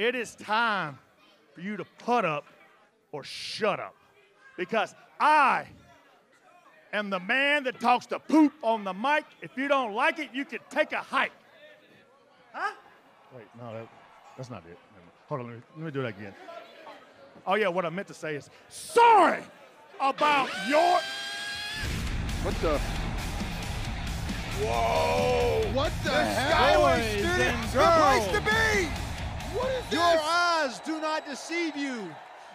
it 0.00 0.14
is 0.14 0.34
time 0.34 0.98
for 1.54 1.60
you 1.60 1.76
to 1.76 1.84
put 1.98 2.24
up 2.24 2.46
or 3.12 3.22
shut 3.22 3.78
up. 3.78 3.94
Because 4.56 4.94
I 5.20 5.66
am 6.92 7.10
the 7.10 7.20
man 7.20 7.64
that 7.64 7.78
talks 7.80 8.06
to 8.06 8.18
poop 8.18 8.54
on 8.62 8.82
the 8.82 8.94
mic. 8.94 9.24
If 9.42 9.50
you 9.56 9.68
don't 9.68 9.94
like 9.94 10.18
it, 10.18 10.30
you 10.32 10.46
can 10.46 10.60
take 10.70 10.92
a 10.92 10.98
hike. 10.98 11.32
Huh? 12.52 12.72
Wait, 13.36 13.44
no, 13.60 13.74
that, 13.74 13.88
that's 14.38 14.50
not 14.50 14.64
it. 14.70 14.78
Hold 15.28 15.42
on, 15.42 15.46
let 15.48 15.56
me, 15.56 15.62
let 15.76 15.84
me 15.84 15.90
do 15.90 16.02
that 16.02 16.18
again. 16.18 16.34
Oh, 17.46 17.54
yeah, 17.54 17.68
what 17.68 17.84
I 17.84 17.90
meant 17.90 18.08
to 18.08 18.14
say 18.14 18.36
is 18.36 18.48
sorry 18.68 19.42
about 20.00 20.48
your. 20.66 20.98
What 22.42 22.54
the? 22.62 22.80
Whoa! 24.60 25.62
What 25.72 25.92
the, 26.02 26.10
The 26.10 26.24
hell? 26.24 26.82
Skyway 26.82 26.96
Boys 26.96 27.10
Studio, 27.12 27.44
and 27.44 27.62
the 27.64 27.78
place 27.78 28.26
to 28.26 28.40
girls. 28.40 28.49
Be. 29.90 29.96
Your 29.96 30.04
eyes 30.04 30.80
do 30.80 31.00
not 31.00 31.26
deceive 31.26 31.76
you. 31.76 32.08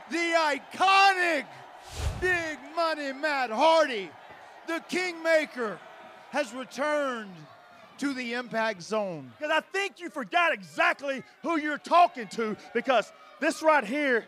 The 0.09 0.59
iconic 0.73 1.45
Big 2.21 2.57
Money 2.75 3.13
Matt 3.13 3.51
Hardy, 3.51 4.09
the 4.67 4.83
Kingmaker, 4.87 5.79
has 6.31 6.53
returned 6.53 7.33
to 7.97 8.13
the 8.13 8.33
Impact 8.33 8.81
Zone. 8.81 9.31
Because 9.37 9.51
I 9.51 9.61
think 9.61 9.99
you 9.99 10.09
forgot 10.09 10.53
exactly 10.53 11.23
who 11.43 11.57
you're 11.59 11.77
talking 11.77 12.27
to 12.29 12.57
because 12.73 13.11
this 13.39 13.63
right 13.63 13.83
here, 13.83 14.25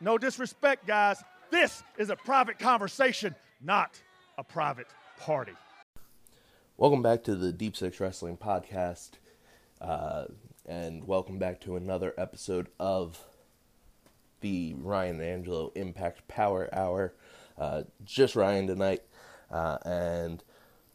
no 0.00 0.18
disrespect, 0.18 0.86
guys, 0.86 1.22
this 1.50 1.82
is 1.96 2.10
a 2.10 2.16
private 2.16 2.58
conversation, 2.58 3.34
not 3.62 4.00
a 4.36 4.44
private 4.44 4.88
party. 5.18 5.52
Welcome 6.76 7.02
back 7.02 7.24
to 7.24 7.34
the 7.34 7.52
Deep 7.52 7.76
Six 7.76 7.98
Wrestling 7.98 8.36
Podcast, 8.36 9.12
uh, 9.80 10.26
and 10.68 11.08
welcome 11.08 11.38
back 11.38 11.60
to 11.62 11.76
another 11.76 12.12
episode 12.18 12.68
of 12.78 13.24
the 14.42 14.74
Ryan 14.74 15.22
Angelo 15.22 15.72
Impact 15.74 16.28
Power 16.28 16.68
Hour. 16.74 17.14
Uh, 17.56 17.84
just 18.04 18.36
Ryan 18.36 18.66
tonight, 18.66 19.00
uh, 19.50 19.78
and 19.86 20.44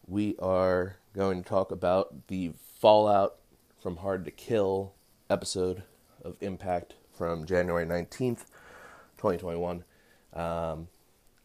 we 0.06 0.36
are 0.38 0.96
going 1.12 1.42
to 1.42 1.48
talk 1.48 1.72
about 1.72 2.28
the 2.28 2.52
fallout 2.78 3.34
from 3.82 3.96
Hard 3.96 4.24
to 4.26 4.30
Kill 4.30 4.94
episode 5.28 5.82
of 6.22 6.36
Impact 6.40 6.94
from 7.12 7.44
January 7.44 7.84
19th, 7.84 8.44
2021. 9.16 9.82
Um, 10.34 10.86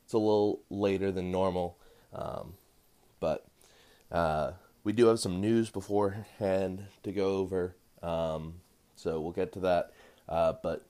it's 0.05 0.13
a 0.13 0.19
little 0.19 0.61
later 0.69 1.11
than 1.11 1.31
normal, 1.31 1.79
um, 2.13 2.53
but 3.19 3.47
uh, 4.11 4.51
we 4.83 4.93
do 4.93 5.07
have 5.07 5.19
some 5.19 5.41
news 5.41 5.71
beforehand 5.71 6.85
to 7.01 7.11
go 7.11 7.37
over, 7.37 7.75
um, 8.03 8.55
so 8.95 9.19
we'll 9.19 9.31
get 9.31 9.53
to 9.53 9.59
that. 9.61 9.91
Uh, 10.27 10.53
but 10.61 10.85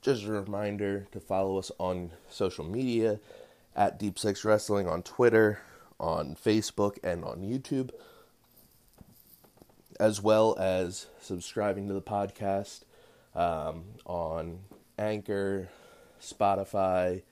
just 0.00 0.24
a 0.24 0.32
reminder 0.32 1.06
to 1.12 1.20
follow 1.20 1.58
us 1.58 1.70
on 1.78 2.12
social 2.28 2.64
media 2.64 3.20
at 3.74 3.98
Deep 3.98 4.18
Six 4.18 4.44
Wrestling 4.44 4.88
on 4.88 5.02
Twitter, 5.02 5.60
on 5.98 6.36
Facebook, 6.36 6.98
and 7.02 7.24
on 7.24 7.40
YouTube, 7.40 7.90
as 9.98 10.22
well 10.22 10.56
as 10.58 11.06
subscribing 11.20 11.88
to 11.88 11.94
the 11.94 12.02
podcast 12.02 12.82
um, 13.34 13.84
on 14.06 14.60
Anchor, 14.98 15.68
Spotify, 16.20 17.22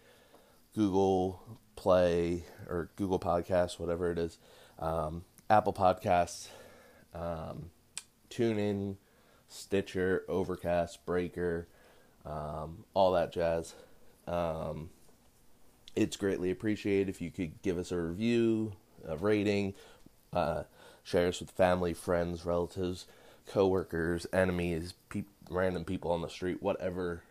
Google 0.74 1.40
Play, 1.76 2.44
or 2.68 2.90
Google 2.96 3.18
Podcasts, 3.18 3.78
whatever 3.78 4.10
it 4.10 4.18
is, 4.18 4.38
um, 4.78 5.24
Apple 5.48 5.72
Podcasts, 5.72 6.48
um, 7.14 7.70
TuneIn, 8.36 8.96
Stitcher, 9.48 10.24
Overcast, 10.28 11.04
Breaker, 11.06 11.68
um, 12.24 12.84
all 12.94 13.12
that 13.12 13.32
jazz. 13.32 13.74
Um, 14.26 14.90
it's 15.94 16.16
greatly 16.16 16.50
appreciated 16.50 17.08
if 17.08 17.20
you 17.20 17.30
could 17.30 17.62
give 17.62 17.78
us 17.78 17.90
a 17.90 17.96
review, 17.96 18.72
a 19.06 19.16
rating, 19.16 19.74
uh, 20.32 20.64
share 21.02 21.28
us 21.28 21.40
with 21.40 21.50
family, 21.50 21.94
friends, 21.94 22.44
relatives, 22.44 23.06
coworkers, 23.46 24.26
enemies, 24.32 24.94
peop 25.08 25.28
random 25.48 25.84
people 25.84 26.10
on 26.10 26.20
the 26.20 26.28
street, 26.28 26.62
whatever 26.62 27.22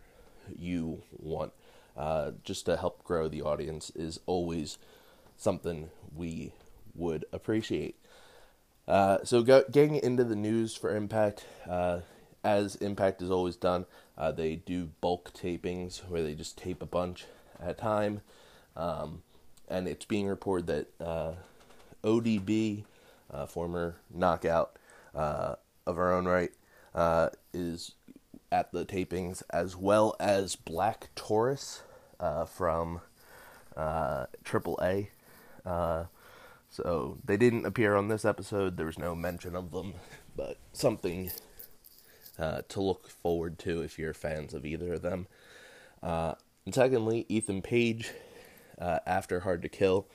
you 0.57 1.01
want. 1.11 1.51
Uh, 1.95 2.31
just 2.43 2.65
to 2.65 2.75
help 2.75 3.03
grow 3.03 3.27
the 3.27 3.41
audience 3.41 3.89
is 3.95 4.19
always 4.25 4.77
something 5.37 5.89
we 6.15 6.51
would 6.93 7.25
appreciate. 7.31 7.95
Uh, 8.87 9.17
so, 9.23 9.41
go, 9.41 9.63
getting 9.71 9.95
into 9.95 10.23
the 10.23 10.35
news 10.35 10.75
for 10.75 10.95
Impact, 10.95 11.45
uh, 11.69 11.99
as 12.43 12.75
Impact 12.75 13.21
is 13.21 13.31
always 13.31 13.55
done, 13.55 13.85
uh, 14.17 14.31
they 14.31 14.55
do 14.55 14.91
bulk 15.01 15.31
tapings 15.33 16.07
where 16.07 16.21
they 16.21 16.35
just 16.35 16.57
tape 16.57 16.81
a 16.81 16.85
bunch 16.85 17.25
at 17.59 17.69
a 17.69 17.73
time. 17.73 18.21
Um, 18.75 19.23
and 19.67 19.87
it's 19.87 20.05
being 20.05 20.27
reported 20.27 20.67
that 20.67 21.05
uh, 21.05 21.31
ODB, 22.03 22.83
uh, 23.33 23.47
former 23.47 23.95
knockout 24.13 24.77
uh, 25.15 25.55
of 25.87 25.97
our 25.97 26.13
own 26.13 26.25
right, 26.25 26.51
is 27.53 27.93
at 28.51 28.71
the 28.71 28.85
tapings, 28.85 29.41
as 29.49 29.75
well 29.75 30.15
as 30.19 30.55
Black 30.55 31.09
Taurus 31.15 31.81
from 32.47 33.01
AAA. 33.75 35.07
So 36.75 37.19
they 37.23 37.37
didn't 37.37 37.65
appear 37.65 37.95
on 37.95 38.09
this 38.09 38.25
episode. 38.25 38.75
There 38.75 38.85
was 38.85 38.99
no 38.99 39.15
mention 39.15 39.55
of 39.55 39.71
them, 39.71 39.93
but 40.35 40.57
something 40.73 41.31
uh, 42.37 42.63
to 42.67 42.81
look 42.81 43.09
forward 43.09 43.57
to 43.59 43.79
if 43.79 43.97
you're 43.97 44.13
fans 44.13 44.53
of 44.53 44.65
either 44.65 44.95
of 44.95 45.01
them. 45.01 45.27
Uh, 46.03 46.33
and 46.65 46.75
secondly, 46.75 47.25
Ethan 47.29 47.61
Page, 47.61 48.11
uh, 48.77 48.99
after 49.05 49.39
Hard 49.39 49.61
to 49.61 49.69
Kill, 49.69 50.05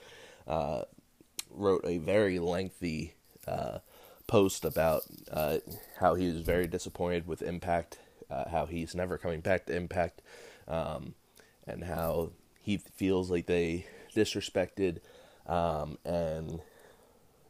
uh, 0.45 0.83
wrote 1.49 1.83
a 1.83 1.97
very 1.97 2.37
lengthy 2.37 3.15
uh, 3.47 3.79
post 4.27 4.63
about 4.63 5.01
uh, 5.31 5.57
how 5.97 6.13
he 6.13 6.31
was 6.31 6.41
very 6.41 6.67
disappointed 6.67 7.25
with 7.25 7.41
Impact, 7.41 7.97
how 8.51 8.67
he's 8.67 8.93
never 8.93 9.17
coming 9.17 9.41
back 9.41 9.65
to 9.65 9.75
Impact, 9.75 10.21
um, 10.67 11.15
and 11.65 11.85
how 11.85 12.33
he 12.61 12.77
feels 12.77 13.31
like 13.31 13.47
they 13.47 13.87
disrespected 14.15 14.99
um, 15.47 15.97
and 16.05 16.61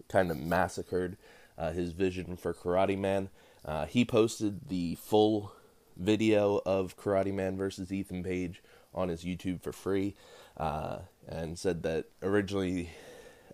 kind 0.09 0.29
of 0.29 0.37
massacred 0.37 1.17
uh, 1.57 1.71
his 1.71 1.91
vision 1.91 2.35
for 2.35 2.53
Karate 2.53 2.97
Man. 2.97 3.29
Uh, 3.63 3.85
he 3.85 4.03
posted 4.03 4.67
the 4.69 4.95
full 4.95 5.53
video 5.95 6.61
of 6.65 6.97
Karate 6.97 7.33
Man 7.33 7.57
versus 7.57 7.91
Ethan 7.91 8.23
Page 8.23 8.61
on 8.93 9.09
his 9.09 9.23
YouTube 9.23 9.61
for 9.61 9.71
free, 9.71 10.15
uh, 10.57 10.99
and 11.27 11.57
said 11.57 11.83
that 11.83 12.05
originally 12.21 12.89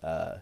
uh, 0.01 0.37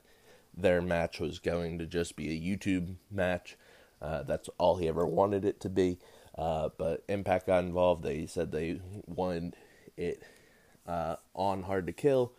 their 0.55 0.81
match 0.81 1.19
was 1.19 1.39
going 1.39 1.79
to 1.79 1.85
just 1.85 2.15
be 2.15 2.29
a 2.29 2.39
YouTube 2.39 2.95
match. 3.11 3.57
Uh, 4.01 4.23
that's 4.23 4.49
all 4.57 4.77
he 4.77 4.87
ever 4.87 5.05
wanted 5.05 5.43
it 5.43 5.59
to 5.61 5.69
be. 5.69 5.97
Uh, 6.37 6.69
but 6.77 7.03
Impact 7.07 7.47
got 7.47 7.63
involved. 7.63 8.03
They 8.03 8.25
said 8.25 8.51
they 8.51 8.79
wanted 9.07 9.55
it 9.97 10.21
on 10.85 11.63
Hard 11.63 11.87
to 11.87 11.93
Kill. 11.93 12.31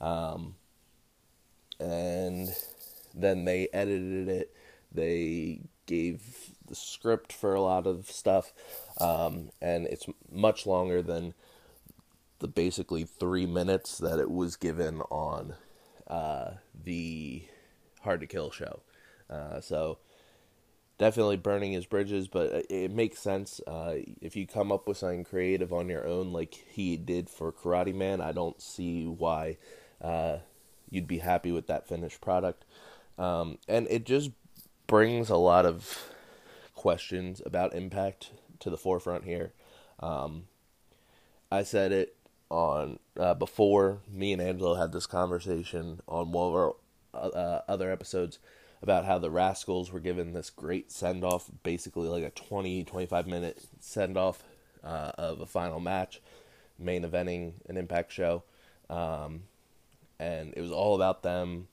Um, 0.00 0.54
and 1.80 2.54
then 3.14 3.44
they 3.44 3.68
edited 3.72 4.28
it. 4.28 4.54
They 4.92 5.60
gave 5.86 6.22
the 6.66 6.74
script 6.74 7.32
for 7.32 7.54
a 7.54 7.60
lot 7.60 7.86
of 7.86 8.10
stuff, 8.10 8.52
um, 9.00 9.50
and 9.60 9.86
it's 9.86 10.06
much 10.30 10.66
longer 10.66 11.02
than 11.02 11.34
the 12.38 12.48
basically 12.48 13.04
three 13.04 13.46
minutes 13.46 13.98
that 13.98 14.18
it 14.18 14.30
was 14.30 14.56
given 14.56 15.00
on 15.10 15.54
uh, 16.06 16.52
the 16.84 17.42
Hard 18.02 18.20
to 18.20 18.26
Kill 18.26 18.50
show. 18.50 18.80
Uh, 19.28 19.60
so 19.60 19.98
definitely 20.98 21.36
burning 21.36 21.72
his 21.72 21.86
bridges, 21.86 22.28
but 22.28 22.66
it, 22.70 22.90
makes 22.90 23.18
sense. 23.18 23.60
Uh, 23.66 23.96
if 24.20 24.36
you 24.36 24.46
come 24.46 24.72
up 24.72 24.86
with 24.86 24.96
something 24.96 25.24
creative 25.24 25.72
on 25.72 25.88
your 25.88 26.06
own, 26.06 26.32
like 26.32 26.54
he 26.70 26.96
did 26.96 27.28
for 27.28 27.52
Karate 27.52 27.94
Man, 27.94 28.20
I 28.20 28.32
don't 28.32 28.60
see 28.60 29.06
why 29.06 29.56
uh, 30.00 30.38
you'd 30.90 31.08
be 31.08 31.18
happy 31.18 31.52
with 31.52 31.66
that 31.66 31.88
finished 31.88 32.20
product. 32.20 32.64
Um, 33.18 33.58
and 33.66 33.86
it 33.90 34.04
just 34.04 34.30
brings 34.86 35.28
a 35.28 35.36
lot 35.36 35.66
of 35.66 36.12
questions 36.74 37.42
about 37.44 37.74
impact 37.74 38.30
to 38.60 38.70
the 38.70 38.76
forefront 38.76 39.24
here. 39.24 39.52
Um, 40.00 40.44
I 41.50 41.62
said 41.62 41.92
it 41.92 42.16
on 42.50 42.98
uh, 43.18 43.34
before 43.34 43.98
me 44.10 44.32
and 44.32 44.40
Angelo 44.40 44.74
had 44.74 44.92
this 44.92 45.06
conversation 45.06 46.00
on 46.08 46.32
one 46.32 46.48
of 46.48 46.54
our 46.54 46.74
uh, 47.14 47.60
other 47.68 47.90
episodes 47.90 48.38
about 48.82 49.04
how 49.04 49.18
the 49.18 49.30
Rascals 49.30 49.90
were 49.92 50.00
given 50.00 50.32
this 50.32 50.50
great 50.50 50.92
send 50.92 51.24
off, 51.24 51.50
basically 51.62 52.08
like 52.08 52.22
a 52.22 52.30
20 52.30 52.84
25 52.84 53.26
minute 53.26 53.66
send 53.80 54.16
off 54.16 54.44
uh, 54.84 55.12
of 55.18 55.40
a 55.40 55.46
final 55.46 55.80
match, 55.80 56.20
main 56.78 57.02
eventing 57.02 57.54
an 57.68 57.76
Impact 57.76 58.12
show. 58.12 58.44
Um, 58.88 59.42
and 60.18 60.54
it 60.56 60.60
was 60.60 60.72
all 60.72 60.94
about 60.94 61.22
them. 61.22 61.68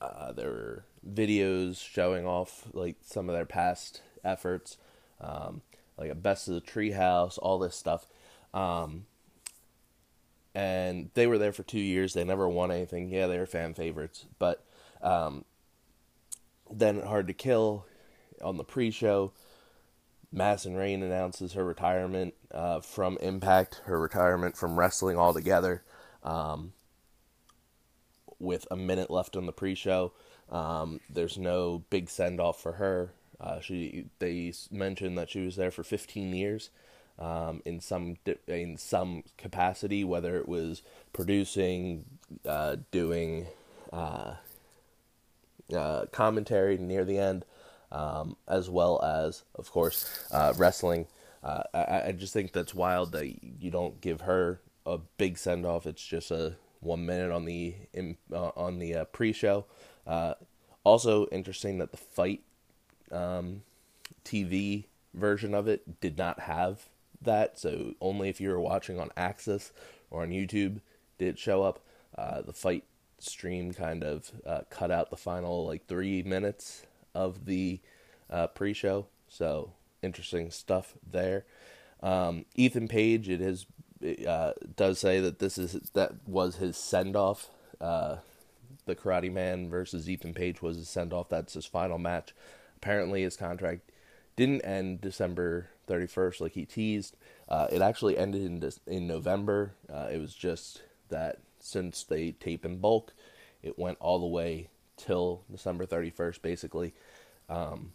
Uh, 0.00 0.32
there 0.32 0.50
were 0.50 0.84
videos 1.08 1.78
showing 1.78 2.26
off 2.26 2.68
like 2.72 2.96
some 3.02 3.28
of 3.28 3.34
their 3.34 3.46
past 3.46 4.02
efforts. 4.24 4.76
Um, 5.20 5.62
like 5.96 6.10
a 6.10 6.14
best 6.14 6.48
of 6.48 6.54
the 6.54 6.60
treehouse, 6.60 7.38
all 7.40 7.58
this 7.58 7.76
stuff. 7.76 8.06
Um, 8.52 9.06
and 10.54 11.10
they 11.14 11.26
were 11.26 11.38
there 11.38 11.52
for 11.52 11.62
two 11.62 11.80
years. 11.80 12.14
They 12.14 12.24
never 12.24 12.48
won 12.48 12.70
anything. 12.70 13.10
Yeah, 13.10 13.26
they 13.26 13.38
were 13.38 13.46
fan 13.46 13.74
favorites, 13.74 14.26
but 14.38 14.64
um, 15.02 15.44
then 16.70 17.00
Hard 17.00 17.26
to 17.28 17.32
Kill 17.32 17.86
on 18.42 18.56
the 18.56 18.64
pre-show. 18.64 19.32
Madison 20.32 20.74
Rayne 20.74 21.02
announces 21.02 21.52
her 21.52 21.64
retirement 21.64 22.34
uh, 22.52 22.80
from 22.80 23.16
Impact, 23.20 23.82
her 23.84 24.00
retirement 24.00 24.56
from 24.56 24.78
wrestling 24.78 25.16
altogether, 25.16 25.84
um, 26.24 26.72
with 28.44 28.66
a 28.70 28.76
minute 28.76 29.10
left 29.10 29.36
on 29.36 29.46
the 29.46 29.52
pre-show. 29.52 30.12
Um, 30.50 31.00
there's 31.08 31.38
no 31.38 31.84
big 31.90 32.10
send-off 32.10 32.60
for 32.60 32.72
her. 32.72 33.12
Uh, 33.40 33.60
she 33.60 34.06
they 34.20 34.52
mentioned 34.70 35.18
that 35.18 35.30
she 35.30 35.44
was 35.44 35.56
there 35.56 35.70
for 35.70 35.82
15 35.82 36.32
years 36.32 36.70
um, 37.18 37.62
in 37.64 37.80
some 37.80 38.16
in 38.46 38.76
some 38.76 39.24
capacity, 39.36 40.04
whether 40.04 40.36
it 40.36 40.48
was 40.48 40.82
producing, 41.12 42.04
uh, 42.46 42.76
doing 42.90 43.46
uh, 43.92 44.34
uh, 45.74 46.06
commentary 46.06 46.76
near 46.78 47.04
the 47.04 47.18
end, 47.18 47.44
um, 47.92 48.36
as 48.48 48.68
well 48.68 49.02
as, 49.02 49.44
of 49.54 49.70
course, 49.70 50.26
uh, 50.30 50.52
wrestling. 50.56 51.06
Uh, 51.42 51.62
I, 51.72 52.02
I 52.06 52.12
just 52.12 52.32
think 52.32 52.52
that's 52.52 52.74
wild 52.74 53.12
that 53.12 53.26
you 53.60 53.70
don't 53.70 54.00
give 54.00 54.22
her 54.22 54.60
a 54.86 54.98
big 55.18 55.38
send 55.38 55.66
off. 55.66 55.86
It's 55.86 56.04
just 56.04 56.30
a 56.30 56.56
one 56.84 57.06
minute 57.06 57.32
on 57.32 57.44
the 57.44 57.74
in, 57.92 58.16
uh, 58.32 58.50
on 58.56 58.78
the 58.78 59.06
pre-show. 59.12 59.66
also 60.84 61.26
interesting 61.28 61.78
that 61.78 61.90
the 61.90 61.96
Fite 61.96 62.42
um, 63.10 63.62
TV 64.24 64.84
version 65.14 65.54
of 65.54 65.68
it 65.68 66.00
did 66.00 66.18
not 66.18 66.40
have 66.40 66.88
that. 67.22 67.58
So 67.58 67.94
only 68.00 68.28
if 68.28 68.40
you 68.40 68.50
were 68.50 68.60
watching 68.60 68.98
on 68.98 69.10
AXS 69.16 69.70
or 70.10 70.22
on 70.22 70.30
YouTube 70.30 70.80
did 71.18 71.28
it 71.28 71.38
show 71.38 71.62
up. 71.62 71.80
Uh, 72.16 72.42
the 72.42 72.52
Fite 72.52 72.84
stream 73.18 73.72
kind 73.72 74.04
of 74.04 74.30
uh, 74.46 74.60
cut 74.70 74.90
out 74.90 75.10
the 75.10 75.16
final 75.16 75.66
like 75.66 75.86
three 75.86 76.22
minutes 76.22 76.86
of 77.14 77.46
the 77.46 77.80
uh, 78.30 78.46
pre-show. 78.48 79.06
So 79.28 79.72
interesting 80.02 80.50
stuff 80.50 80.94
there. 81.08 81.44
Um, 82.02 82.44
Ethan 82.54 82.88
Page, 82.88 83.28
it 83.28 83.40
is 83.40 83.66
uh, 84.26 84.52
does 84.76 84.98
say 84.98 85.20
that 85.20 85.38
this 85.38 85.58
is 85.58 85.90
that 85.94 86.12
was 86.26 86.56
his 86.56 86.76
send 86.76 87.16
off. 87.16 87.50
Uh, 87.80 88.16
the 88.86 88.94
Karate 88.94 89.32
Man 89.32 89.68
versus 89.70 90.08
Ethan 90.08 90.34
Page 90.34 90.60
was 90.60 90.76
his 90.76 90.88
send 90.88 91.12
off. 91.12 91.28
That's 91.28 91.54
his 91.54 91.66
final 91.66 91.98
match. 91.98 92.34
Apparently, 92.76 93.22
his 93.22 93.36
contract 93.36 93.90
didn't 94.36 94.62
end 94.62 95.00
December 95.00 95.68
31st 95.88 96.40
like 96.40 96.52
he 96.52 96.64
teased. 96.64 97.16
Uh, 97.48 97.66
it 97.70 97.82
actually 97.82 98.18
ended 98.18 98.42
in 98.42 98.70
in 98.86 99.06
November. 99.06 99.72
Uh, 99.92 100.08
it 100.12 100.18
was 100.18 100.34
just 100.34 100.82
that 101.08 101.38
since 101.60 102.02
they 102.02 102.32
tape 102.32 102.64
in 102.64 102.78
bulk, 102.78 103.12
it 103.62 103.78
went 103.78 103.98
all 104.00 104.18
the 104.18 104.26
way 104.26 104.68
till 104.96 105.42
December 105.50 105.86
31st, 105.86 106.42
basically. 106.42 106.94
Um, 107.48 107.92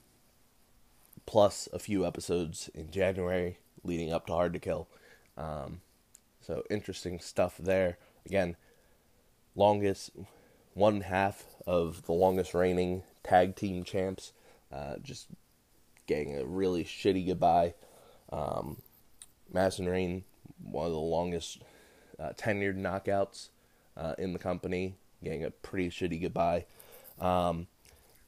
plus 1.26 1.70
a 1.72 1.80
few 1.80 2.06
episodes 2.06 2.70
in 2.74 2.92
January 2.92 3.60
leading 3.84 4.12
up 4.12 4.28
to 4.28 4.34
Hard 4.34 4.54
to 4.54 4.60
Kill. 4.60 4.88
Um, 5.38 5.82
so 6.50 6.64
interesting 6.68 7.20
stuff 7.20 7.60
there. 7.60 8.00
Again, 8.26 8.56
longest 9.56 10.10
one 10.74 11.02
half 11.02 11.46
of 11.68 12.08
the 12.08 12.12
longest 12.12 12.56
reigning 12.56 13.04
tag 13.24 13.56
team 13.56 13.84
champs. 13.84 14.34
Uh, 14.74 14.96
just 15.04 15.28
getting 16.08 16.36
a 16.36 16.44
really 16.44 16.84
shitty 16.84 17.28
goodbye. 17.28 17.76
Um, 18.32 18.78
Madison 19.54 19.88
Rayne, 19.88 20.24
one 20.64 20.88
of 20.88 20.92
the 20.92 20.98
longest 20.98 21.62
uh, 22.20 22.32
tenured 22.36 22.78
knockouts 22.78 23.50
uh, 23.96 24.16
in 24.18 24.34
the 24.34 24.40
company, 24.40 24.96
getting 25.24 25.44
a 25.44 25.52
pretty 25.52 25.92
shitty 25.92 26.20
goodbye. 26.20 26.66
Um, 27.20 27.68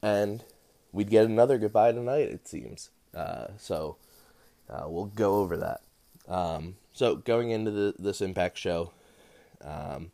and 0.00 0.44
we'd 0.92 1.10
get 1.10 1.26
another 1.26 1.58
goodbye 1.58 1.90
tonight, 1.90 2.28
it 2.28 2.46
seems. 2.46 2.90
Uh, 3.12 3.48
so 3.58 3.96
uh, 4.70 4.84
we'll 4.86 5.06
go 5.06 5.40
over 5.40 5.56
that. 5.56 5.80
Um, 6.28 6.76
so 6.92 7.16
going 7.16 7.50
into 7.50 7.70
the, 7.70 7.94
this 7.98 8.20
Impact 8.20 8.58
show, 8.58 8.92
um, 9.62 10.10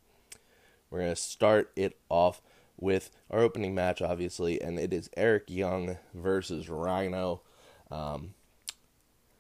we're 0.90 1.00
going 1.00 1.14
to 1.14 1.16
start 1.16 1.70
it 1.76 1.98
off 2.08 2.40
with 2.80 3.10
our 3.30 3.40
opening 3.40 3.75
match, 3.75 4.00
obviously, 4.00 4.60
and 4.60 4.78
it 4.78 4.92
is 4.92 5.10
Eric 5.16 5.44
Young 5.48 5.98
versus 6.14 6.69
Rhino. 6.69 7.42
Um, 7.90 8.34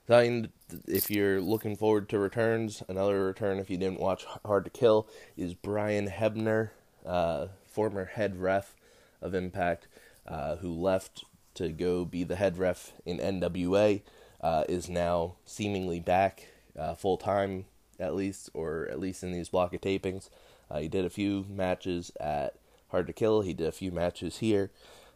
if 0.08 1.10
you're 1.10 1.40
looking 1.40 1.76
forward 1.76 2.08
to 2.08 2.18
returns, 2.18 2.82
another 2.88 3.26
return 3.26 3.58
if 3.58 3.70
you 3.70 3.76
didn't 3.76 4.00
watch 4.00 4.24
Hard 4.44 4.64
to 4.64 4.70
Kill 4.70 5.06
is 5.36 5.54
Brian 5.54 6.08
Hebner, 6.08 6.70
uh, 7.06 7.48
former 7.66 8.06
head 8.06 8.40
ref 8.40 8.74
of 9.20 9.34
Impact, 9.34 9.86
uh, 10.26 10.56
who 10.56 10.72
left 10.72 11.24
to 11.54 11.68
go 11.68 12.04
be 12.04 12.24
the 12.24 12.36
head 12.36 12.58
ref 12.58 12.92
in 13.04 13.18
NWA, 13.18 14.02
uh, 14.40 14.64
is 14.68 14.88
now 14.88 15.34
seemingly 15.44 16.00
back 16.00 16.48
uh, 16.78 16.94
full 16.94 17.16
time 17.16 17.66
at 18.00 18.14
least, 18.14 18.50
or 18.54 18.86
at 18.90 19.00
least 19.00 19.22
in 19.22 19.32
these 19.32 19.48
block 19.48 19.74
of 19.74 19.80
tapings. 19.80 20.28
Uh, 20.70 20.78
he 20.78 20.88
did 20.88 21.04
a 21.04 21.10
few 21.10 21.44
matches 21.48 22.12
at 22.20 22.54
Hard 22.88 23.06
to 23.06 23.12
Kill. 23.12 23.40
He 23.40 23.54
did 23.54 23.66
a 23.66 23.72
few 23.72 23.90
matches 23.90 24.38
here. 24.38 24.70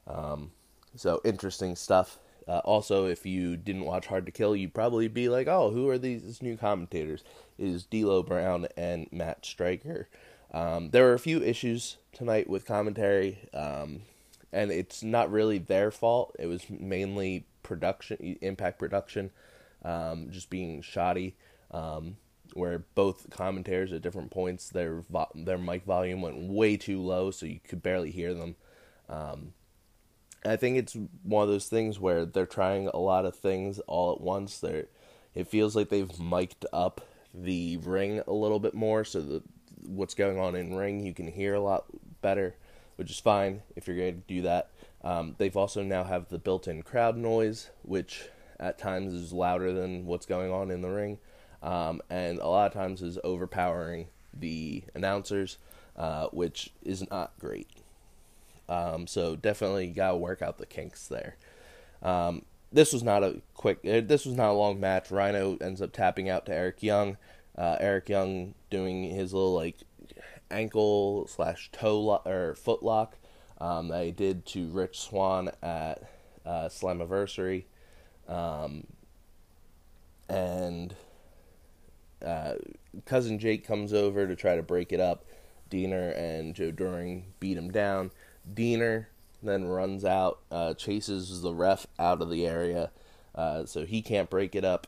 Um, 0.06 0.53
so 0.97 1.20
interesting 1.25 1.76
stuff. 1.76 2.19
Uh, 2.49 2.59
also, 2.64 3.06
if 3.06 3.25
you 3.25 3.56
didn't 3.56 3.85
watch 3.85 4.06
Hard 4.06 4.26
to 4.26 4.32
Kill, 4.32 4.56
you'd 4.56 4.75
probably 4.75 5.09
be 5.09 5.29
like, 5.29 5.47
"Oh, 5.47 5.70
who 5.70 5.88
are 5.88 5.99
these 5.99 6.43
new 6.43 6.56
commentators?" 6.56 7.23
It 7.56 7.69
is 7.69 7.85
D'Lo 7.85 8.23
Brown 8.23 8.67
and 8.76 9.06
Matt 9.12 9.47
Striker. 9.47 10.08
Um, 10.53 10.91
there 10.91 11.05
were 11.05 11.15
a 11.15 11.19
few 11.19 11.41
issues 11.41 11.99
tonight 12.12 12.50
with 12.50 12.67
commentary, 12.67 13.38
um, 13.55 14.03
and 14.53 14.70
it's 14.70 15.03
not 15.03 15.31
really 15.31 15.58
their 15.58 15.91
fault. 15.91 16.35
It 16.38 16.47
was 16.47 16.69
mainly 16.69 17.47
production, 17.62 18.38
Impact 18.43 18.79
production, 18.79 19.31
um, 19.85 20.29
just 20.31 20.50
being 20.50 20.82
shoddy. 20.82 21.37
Um, 21.72 22.16
where 22.54 22.84
both 22.94 23.30
commentators 23.30 23.92
at 23.92 24.02
different 24.02 24.30
points 24.30 24.69
their 24.69 25.00
vo- 25.10 25.30
their 25.34 25.56
mic 25.56 25.84
volume 25.84 26.20
went 26.20 26.36
way 26.36 26.76
too 26.76 27.00
low, 27.00 27.30
so 27.30 27.46
you 27.46 27.60
could 27.66 27.82
barely 27.82 28.10
hear 28.10 28.34
them. 28.34 28.56
Um, 29.08 29.54
I 30.44 30.56
think 30.56 30.76
it's 30.76 30.96
one 31.22 31.44
of 31.44 31.48
those 31.48 31.69
things 31.69 31.98
where 31.98 32.26
they're 32.26 32.46
trying 32.46 32.88
a 32.88 32.98
lot 32.98 33.24
of 33.24 33.36
things 33.36 33.78
all 33.80 34.12
at 34.12 34.20
once. 34.20 34.58
They 34.58 34.84
it 35.34 35.48
feels 35.48 35.74
like 35.74 35.88
they've 35.88 36.19
mic'd 36.20 36.66
up 36.72 37.00
the 37.32 37.79
ring 37.79 38.20
a 38.26 38.32
little 38.32 38.60
bit 38.60 38.74
more, 38.74 39.05
so 39.05 39.22
that 39.22 39.43
what's 39.86 40.14
going 40.14 40.38
on 40.38 40.55
in 40.55 40.74
ring 40.74 41.05
you 41.05 41.14
can 41.14 41.29
hear 41.29 41.55
a 41.55 41.60
lot 41.60 41.86
better, 42.20 42.55
which 42.96 43.10
is 43.10 43.19
fine 43.19 43.62
if 43.76 43.86
you're 43.86 43.96
going 43.96 44.14
to 44.14 44.34
do 44.34 44.43
that. 44.43 44.70
Um, 45.02 45.34
they've 45.38 45.56
also 45.56 45.82
now 45.82 46.05
have 46.05 46.29
the 46.29 46.38
built-in 46.38 46.82
crowd 46.82 47.17
noise, 47.17 47.70
which 47.82 48.29
at 48.60 48.79
times 48.79 49.12
is 49.12 49.32
louder 49.32 49.72
than 49.72 50.06
what's 50.06 50.26
going 50.26 50.52
on 50.52 50.70
in 50.70 50.82
the 50.82 50.91
ring, 50.91 51.19
um, 51.62 52.02
and 52.10 52.38
a 52.38 52.46
lot 52.46 52.66
of 52.66 52.72
times 52.72 53.02
is 53.02 53.19
overpowering 53.22 54.08
the 54.34 54.82
announcers, 54.94 55.58
uh, 55.96 56.26
which 56.28 56.70
is 56.82 57.08
not 57.10 57.32
great. 57.38 57.69
Um, 58.69 59.06
so 59.06 59.36
definitely 59.36 59.88
got 59.88 60.12
to 60.12 60.16
work 60.16 60.42
out 60.42 60.58
the 60.58 60.66
kinks 60.66 61.06
there. 61.06 61.36
Um, 62.02 62.42
this 62.72 62.92
was 62.92 63.02
not 63.02 63.22
a 63.22 63.40
quick. 63.54 63.78
Uh, 63.84 64.00
this 64.00 64.24
was 64.24 64.34
not 64.34 64.50
a 64.50 64.54
long 64.54 64.81
match. 64.81 65.10
Rhino 65.10 65.56
ends 65.60 65.82
up 65.82 65.92
tapping 65.92 66.28
out 66.28 66.46
to 66.46 66.54
Eric 66.54 66.82
Young. 66.82 67.16
Uh, 67.56 67.76
Eric 67.78 68.08
Young 68.08 68.54
doing 68.70 69.04
his 69.10 69.34
little 69.34 69.54
like 69.54 69.76
ankle 70.50 71.26
slash 71.28 71.70
toe 71.72 72.00
lo- 72.00 72.22
or 72.24 72.54
foot 72.54 72.82
lock 72.82 73.16
um, 73.60 73.88
that 73.88 74.04
he 74.04 74.10
did 74.10 74.46
to 74.46 74.69
Rich 74.69 75.00
Swann 75.00 75.50
at 75.62 76.02
uh, 76.44 76.69
Slammiversary, 76.69 77.64
um, 78.26 78.86
and 80.28 80.94
uh, 82.24 82.55
cousin 83.05 83.38
Jake 83.38 83.67
comes 83.67 83.93
over 83.93 84.26
to 84.26 84.36
try 84.36 84.56
to 84.56 84.62
break 84.62 84.93
it 84.93 85.00
up. 85.00 85.24
Deaner 85.70 86.17
and 86.19 86.55
Joe 86.55 86.70
Doering 86.70 87.32
beat 87.41 87.56
him 87.56 87.70
down. 87.70 88.10
Deaner 88.52 89.06
then 89.43 89.64
runs 89.64 90.05
out, 90.05 90.41
uh, 90.50 90.74
chases 90.74 91.43
the 91.43 91.55
ref 91.55 91.86
out 91.98 92.22
of 92.22 92.31
the 92.31 92.46
area, 92.46 92.91
uh, 93.34 93.64
so 93.64 93.84
he 93.84 94.02
can't 94.02 94.31
break 94.31 94.55
it 94.55 94.64
up, 94.64 94.86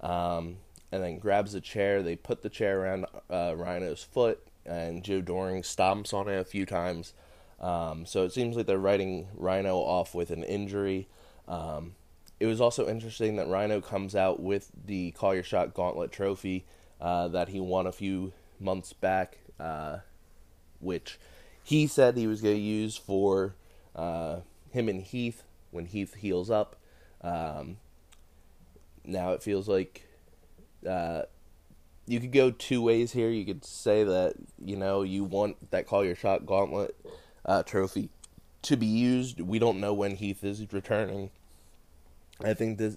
um, 0.00 0.58
and 0.92 1.02
then 1.02 1.18
grabs 1.18 1.54
a 1.54 1.60
chair. 1.60 2.02
They 2.02 2.16
put 2.16 2.42
the 2.42 2.50
chair 2.50 2.82
around 2.82 3.06
uh, 3.30 3.54
Rhino's 3.56 4.02
foot, 4.04 4.46
and 4.64 5.02
Joe 5.02 5.20
Doering 5.20 5.62
stomps 5.62 6.12
on 6.12 6.28
it 6.28 6.38
a 6.38 6.44
few 6.44 6.66
times. 6.66 7.14
Um, 7.60 8.04
so 8.04 8.24
it 8.24 8.32
seems 8.32 8.56
like 8.56 8.66
they're 8.66 8.78
writing 8.78 9.28
Rhino 9.34 9.76
off 9.76 10.14
with 10.14 10.30
an 10.30 10.44
injury. 10.44 11.08
Um, 11.48 11.94
it 12.38 12.46
was 12.46 12.60
also 12.60 12.88
interesting 12.88 13.36
that 13.36 13.48
Rhino 13.48 13.80
comes 13.80 14.14
out 14.14 14.40
with 14.40 14.70
the 14.84 15.12
Call 15.12 15.34
Your 15.34 15.42
Shot 15.42 15.72
Gauntlet 15.74 16.12
trophy 16.12 16.66
uh, 17.00 17.28
that 17.28 17.48
he 17.48 17.60
won 17.60 17.86
a 17.86 17.92
few 17.92 18.32
months 18.60 18.92
back, 18.92 19.38
uh, 19.58 19.98
which 20.80 21.18
he 21.64 21.86
said 21.86 22.16
he 22.16 22.26
was 22.26 22.42
going 22.42 22.56
to 22.56 22.60
use 22.60 22.96
for 22.96 23.54
uh, 23.94 24.40
him 24.70 24.88
and 24.88 25.02
Heath 25.02 25.44
when 25.70 25.86
Heath 25.86 26.14
heals 26.14 26.50
up. 26.50 26.76
Um, 27.22 27.78
now 29.04 29.32
it 29.32 29.42
feels 29.42 29.68
like 29.68 30.06
uh, 30.86 31.22
you 32.06 32.20
could 32.20 32.32
go 32.32 32.50
two 32.50 32.82
ways 32.82 33.12
here. 33.12 33.30
You 33.30 33.44
could 33.44 33.64
say 33.64 34.04
that 34.04 34.34
you 34.62 34.76
know 34.76 35.02
you 35.02 35.24
want 35.24 35.70
that 35.70 35.86
call 35.86 36.04
your 36.04 36.14
shot 36.14 36.44
gauntlet 36.44 36.94
uh, 37.44 37.62
trophy 37.62 38.10
to 38.62 38.76
be 38.76 38.86
used. 38.86 39.40
We 39.40 39.58
don't 39.58 39.80
know 39.80 39.94
when 39.94 40.16
Heath 40.16 40.44
is 40.44 40.72
returning. 40.72 41.30
I 42.42 42.54
think 42.54 42.78
this 42.78 42.96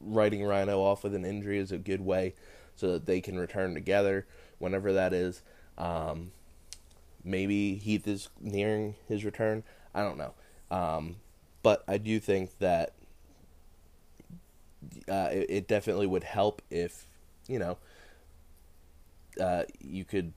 writing 0.00 0.44
Rhino 0.44 0.80
off 0.80 1.04
with 1.04 1.14
an 1.14 1.24
injury 1.24 1.58
is 1.58 1.72
a 1.72 1.78
good 1.78 2.00
way 2.00 2.34
so 2.74 2.92
that 2.92 3.06
they 3.06 3.20
can 3.20 3.38
return 3.38 3.74
together 3.74 4.26
whenever 4.58 4.92
that 4.92 5.12
is. 5.12 5.42
Um, 5.78 6.32
maybe 7.24 7.76
Heath 7.76 8.06
is 8.06 8.28
nearing 8.40 8.96
his 9.08 9.24
return. 9.24 9.62
I 9.94 10.02
don't 10.02 10.18
know. 10.18 10.34
Um, 10.70 11.16
but 11.62 11.84
I 11.86 11.98
do 11.98 12.20
think 12.20 12.58
that 12.58 12.94
uh, 15.08 15.28
it, 15.32 15.46
it, 15.48 15.68
definitely 15.68 16.06
would 16.06 16.24
help 16.24 16.62
if, 16.70 17.06
you 17.48 17.58
know, 17.58 17.76
uh, 19.40 19.64
you 19.80 20.04
could, 20.04 20.32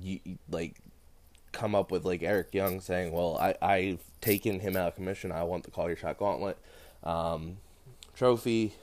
you, 0.00 0.20
like, 0.50 0.81
come 1.52 1.74
up 1.74 1.90
with, 1.90 2.04
like, 2.04 2.22
Eric 2.22 2.54
Young 2.54 2.80
saying, 2.80 3.12
well, 3.12 3.36
I, 3.38 3.54
I've 3.60 4.00
taken 4.20 4.60
him 4.60 4.76
out 4.76 4.88
of 4.88 4.94
commission. 4.94 5.32
I 5.32 5.44
want 5.44 5.64
the 5.64 5.70
Call 5.70 5.88
Your 5.88 5.96
Shot 5.96 6.18
Gauntlet 6.18 6.58
um, 7.02 7.58
trophy. 8.14 8.74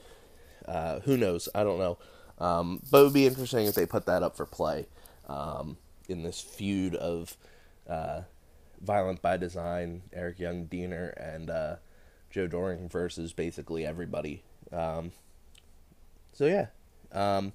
Uh, 0.66 1.00
who 1.00 1.16
knows? 1.16 1.48
I 1.54 1.64
don't 1.64 1.78
know. 1.78 1.98
Um, 2.38 2.80
but 2.90 3.00
it 3.00 3.04
would 3.04 3.12
be 3.12 3.26
interesting 3.26 3.66
if 3.66 3.74
they 3.74 3.86
put 3.86 4.06
that 4.06 4.22
up 4.22 4.36
for 4.36 4.46
play 4.46 4.86
um, 5.28 5.76
in 6.08 6.22
this 6.22 6.40
feud 6.40 6.94
of 6.94 7.36
uh, 7.88 8.22
Violent 8.80 9.20
by 9.20 9.36
Design, 9.36 10.02
Eric 10.12 10.38
Young, 10.38 10.66
Deaner, 10.66 11.12
and 11.16 11.50
uh, 11.50 11.76
Joe 12.30 12.46
Doering 12.46 12.88
versus 12.88 13.32
basically 13.32 13.84
everybody. 13.84 14.42
Um, 14.72 15.12
so 16.32 16.46
yeah. 16.46 16.68
Um, 17.12 17.52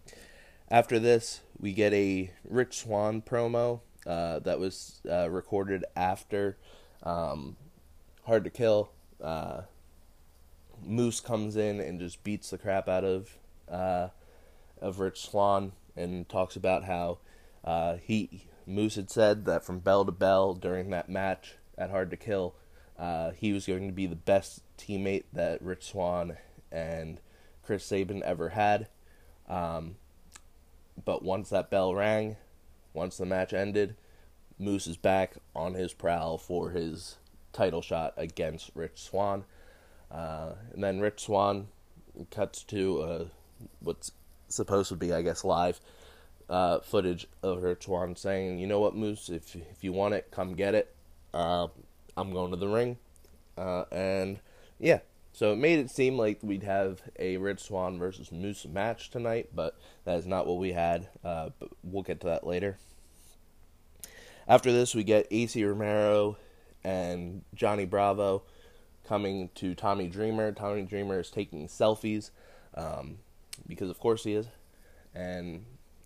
after 0.70 1.00
this, 1.00 1.42
we 1.60 1.74
get 1.74 1.94
a 1.94 2.32
Rich 2.48 2.80
Swann 2.80 3.22
promo 3.22 3.80
uh, 4.06 4.40
that 4.40 4.60
was 4.60 5.02
uh, 5.10 5.30
recorded 5.30 5.86
after 5.96 6.58
um, 7.04 7.56
Hard 8.26 8.44
to 8.44 8.50
Kill. 8.50 8.92
Uh, 9.22 9.62
Moose 10.84 11.20
comes 11.20 11.56
in 11.56 11.80
and 11.80 12.00
just 12.00 12.24
beats 12.24 12.50
the 12.50 12.58
crap 12.58 12.88
out 12.88 13.04
of 13.04 13.38
uh, 13.70 14.10
of 14.82 15.00
Rich 15.00 15.22
Swann 15.22 15.72
and 15.96 16.28
talks 16.28 16.56
about 16.56 16.84
how 16.84 17.20
uh, 17.64 17.98
he 18.02 18.48
Moose 18.68 18.96
had 18.96 19.10
said 19.10 19.46
that 19.46 19.64
from 19.64 19.80
bell 19.80 20.06
to 20.06 20.12
bell 20.12 20.54
during 20.54 20.90
that 20.90 21.10
match 21.10 21.56
at 21.78 21.90
Hard 21.90 22.10
to 22.12 22.18
Kill, 22.18 22.56
uh, 22.98 23.32
he 23.32 23.54
was 23.54 23.66
going 23.66 23.88
to 23.88 23.94
be 23.94 24.08
the 24.08 24.16
best 24.16 24.62
teammate 24.78 25.26
that 25.34 25.62
Rich 25.62 25.86
Swann 25.86 26.38
and 26.72 27.20
Chris 27.64 27.86
Sabin 27.86 28.24
ever 28.24 28.50
had. 28.50 28.88
Um, 29.48 29.96
but 31.04 31.24
once 31.24 31.50
that 31.50 31.70
bell 31.70 31.94
rang, 31.94 32.38
once 32.96 33.18
the 33.18 33.26
match 33.26 33.54
ended, 33.54 33.96
Moose 34.58 34.88
is 34.88 34.98
back 34.98 35.36
on 35.56 35.74
his 35.74 35.94
prowl 35.94 36.38
for 36.38 36.72
his 36.72 37.18
title 37.54 37.82
shot 37.82 38.14
against 38.18 38.72
Rich 38.74 39.02
Swann. 39.04 39.44
Uh, 40.12 40.54
and 40.74 40.84
then 40.84 41.00
Rich 41.00 41.26
Swann 41.26 41.68
cuts 42.32 42.64
to 42.64 43.02
uh, 43.02 43.26
what's 43.82 44.12
supposed 44.48 44.90
to 44.90 44.96
be, 44.96 45.12
I 45.14 45.22
guess, 45.22 45.44
live 45.44 45.80
uh, 46.50 46.80
footage 46.80 47.28
of 47.44 47.64
Rich 47.64 47.86
Swann 47.86 48.16
saying, 48.16 48.60
"You 48.60 48.68
know 48.68 48.80
what, 48.80 48.96
Moose? 48.96 49.30
If 49.30 49.56
if 49.56 49.84
you 49.84 49.94
want 49.94 50.14
it, 50.14 50.32
come 50.32 50.56
get 50.56 50.76
it. 50.76 50.94
Uh, 51.34 51.68
I'm 52.16 52.32
going 52.32 52.52
to 52.52 52.58
the 52.58 52.68
ring." 52.68 52.98
Uh, 53.58 53.86
and 53.92 54.40
yeah, 54.80 55.00
so 55.36 55.52
it 55.52 55.58
made 55.58 55.80
it 55.80 55.92
seem 55.92 56.18
like 56.18 56.40
we'd 56.42 56.64
have 56.64 57.02
a 57.20 57.36
Red 57.36 57.60
Swan 57.60 58.00
versus 58.00 58.32
Moose 58.32 58.66
match 58.66 59.10
tonight, 59.10 59.50
but 59.54 59.78
that 60.06 60.18
is 60.18 60.26
not 60.26 60.48
what 60.48 60.60
we 60.60 60.72
had. 60.72 61.10
Uh, 61.26 61.50
but 61.60 61.68
we'll 61.84 62.04
get 62.04 62.22
to 62.22 62.28
that 62.28 62.48
later. 62.48 62.78
After 64.48 64.72
this, 64.72 64.96
we 64.96 65.04
get 65.04 65.30
Acey 65.32 65.68
Romero 65.68 66.38
and 66.86 67.42
Johnny 67.54 67.84
Bravo 67.84 68.44
coming 69.06 69.50
to 69.56 69.76
Tommy 69.76 70.08
Dreamer. 70.08 70.54
Tommy 70.54 70.84
Dreamer 70.84 71.20
is 71.20 71.30
taking 71.30 71.68
selfies 71.68 72.30
um, 72.74 73.18
because, 73.68 73.90
of 73.90 74.00
course, 74.00 74.24
he 74.24 74.36
is. 74.36 74.48
And 75.14 75.66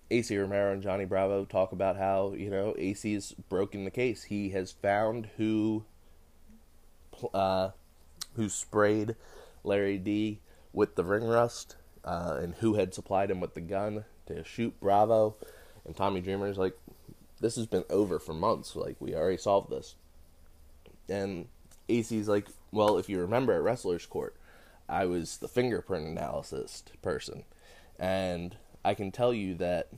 Acey 0.09 0.39
Romero 0.41 0.73
and 0.73 0.81
Johnny 0.81 1.05
Bravo 1.05 1.45
talk 1.45 1.71
about 1.71 1.97
how, 1.97 2.33
you 2.33 2.49
know, 2.49 2.73
AC's 2.79 3.33
broken 3.47 3.85
the 3.85 3.91
case. 3.91 4.23
He 4.23 4.49
has 4.49 4.71
found 4.71 5.29
who 5.37 5.85
uh, 7.31 7.69
who 8.39 8.47
sprayed 8.47 9.15
Larry 9.65 9.97
D 9.97 10.39
with 10.71 10.95
the 10.95 11.03
ring 11.03 11.25
rust 11.25 11.75
uh, 12.05 12.37
and 12.41 12.55
who 12.55 12.75
had 12.75 12.93
supplied 12.93 13.29
him 13.29 13.41
with 13.41 13.53
the 13.53 13.59
gun 13.59 14.05
to 14.27 14.45
shoot 14.45 14.79
Bravo. 14.79 15.35
And 15.85 15.93
Tommy 15.93 16.21
Dreamer's 16.21 16.57
like, 16.57 16.77
this 17.41 17.57
has 17.57 17.65
been 17.65 17.83
over 17.89 18.17
for 18.17 18.33
months. 18.33 18.77
Like, 18.77 18.95
we 18.99 19.13
already 19.13 19.35
solved 19.35 19.69
this. 19.69 19.95
And 21.09 21.47
AC's 21.89 22.29
like, 22.29 22.47
well, 22.71 22.97
if 22.97 23.09
you 23.09 23.19
remember 23.19 23.51
at 23.51 23.61
Wrestler's 23.61 24.05
Court, 24.05 24.33
I 24.87 25.05
was 25.05 25.37
the 25.37 25.49
fingerprint 25.49 26.07
analysis 26.07 26.83
person. 27.01 27.43
And 27.99 28.55
I 28.85 28.93
can 28.93 29.11
tell 29.11 29.33
you 29.33 29.53
that 29.55 29.89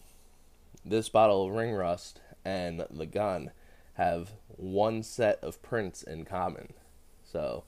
this 0.83 1.09
bottle 1.09 1.45
of 1.45 1.53
ring 1.53 1.73
rust 1.73 2.21
and 2.43 2.83
the 2.89 3.05
gun 3.05 3.51
have 3.93 4.31
one 4.47 5.03
set 5.03 5.37
of 5.43 5.61
prints 5.61 6.01
in 6.01 6.25
common. 6.25 6.73
So 7.23 7.65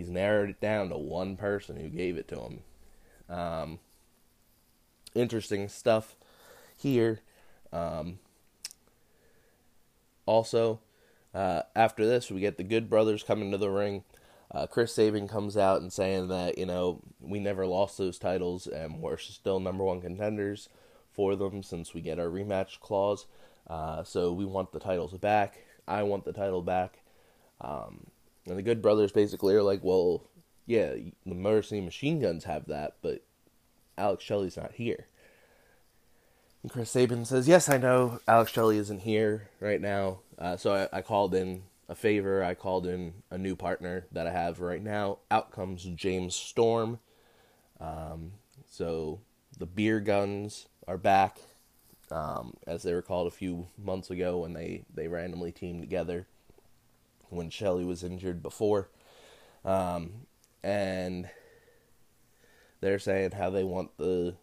he's 0.00 0.08
narrowed 0.10 0.48
it 0.48 0.60
down 0.60 0.88
to 0.88 0.96
one 0.96 1.36
person 1.36 1.76
who 1.76 1.88
gave 1.88 2.16
it 2.16 2.26
to 2.26 2.40
him. 2.40 2.60
Um, 3.28 3.78
interesting 5.14 5.68
stuff 5.68 6.16
here. 6.74 7.20
Um, 7.70 8.18
also, 10.24 10.80
uh, 11.34 11.62
after 11.76 12.06
this, 12.06 12.30
we 12.30 12.40
get 12.40 12.56
the 12.56 12.64
Good 12.64 12.88
Brothers 12.88 13.22
coming 13.22 13.50
to 13.50 13.58
the 13.58 13.68
ring. 13.68 14.04
Uh, 14.50 14.66
Chris 14.66 14.94
Sabin 14.94 15.28
comes 15.28 15.56
out 15.56 15.82
and 15.82 15.92
saying 15.92 16.28
that 16.28 16.56
you 16.56 16.66
know 16.66 17.02
we 17.20 17.38
never 17.38 17.66
lost 17.66 17.98
those 17.98 18.18
titles 18.18 18.66
and 18.66 19.00
we're 19.00 19.18
still 19.18 19.60
number 19.60 19.84
one 19.84 20.00
contenders 20.00 20.68
for 21.12 21.36
them 21.36 21.62
since 21.62 21.92
we 21.92 22.00
get 22.00 22.18
our 22.18 22.26
rematch 22.26 22.80
clause. 22.80 23.26
Uh, 23.68 24.02
so 24.02 24.32
we 24.32 24.46
want 24.46 24.72
the 24.72 24.80
titles 24.80 25.12
back. 25.12 25.58
I 25.86 26.02
want 26.04 26.24
the 26.24 26.32
title 26.32 26.62
back. 26.62 27.00
Um, 27.60 28.06
and 28.46 28.58
the 28.58 28.62
Good 28.62 28.82
Brothers 28.82 29.12
basically 29.12 29.54
are 29.54 29.62
like, 29.62 29.82
well, 29.82 30.24
yeah, 30.66 30.94
the 31.26 31.34
Motor 31.34 31.62
City 31.62 31.80
Machine 31.80 32.20
Guns 32.20 32.44
have 32.44 32.66
that, 32.66 32.96
but 33.02 33.22
Alex 33.98 34.24
Shelley's 34.24 34.56
not 34.56 34.72
here. 34.72 35.06
And 36.62 36.70
Chris 36.70 36.90
Sabin 36.90 37.24
says, 37.24 37.48
yes, 37.48 37.68
I 37.68 37.78
know 37.78 38.20
Alex 38.28 38.52
Shelley 38.52 38.78
isn't 38.78 39.00
here 39.00 39.48
right 39.60 39.80
now. 39.80 40.20
Uh, 40.38 40.56
so 40.56 40.74
I, 40.74 40.98
I 40.98 41.02
called 41.02 41.34
in 41.34 41.62
a 41.88 41.94
favor. 41.94 42.44
I 42.44 42.54
called 42.54 42.86
in 42.86 43.14
a 43.30 43.38
new 43.38 43.56
partner 43.56 44.06
that 44.12 44.26
I 44.26 44.32
have 44.32 44.60
right 44.60 44.82
now. 44.82 45.18
Out 45.30 45.52
comes 45.52 45.84
James 45.84 46.34
Storm. 46.34 46.98
Um, 47.80 48.32
so 48.70 49.20
the 49.58 49.66
beer 49.66 50.00
guns 50.00 50.68
are 50.86 50.98
back, 50.98 51.38
um, 52.10 52.54
as 52.66 52.82
they 52.82 52.92
were 52.92 53.02
called 53.02 53.26
a 53.26 53.34
few 53.34 53.66
months 53.82 54.10
ago 54.10 54.38
when 54.38 54.52
they, 54.52 54.84
they 54.94 55.08
randomly 55.08 55.52
teamed 55.52 55.80
together 55.80 56.26
when 57.30 57.50
Shelley 57.50 57.84
was 57.84 58.04
injured 58.04 58.42
before. 58.42 58.88
Um, 59.64 60.26
and 60.62 61.28
they're 62.80 62.98
saying 62.98 63.32
how 63.32 63.50
they 63.50 63.64
want 63.64 63.96
the 63.96 64.34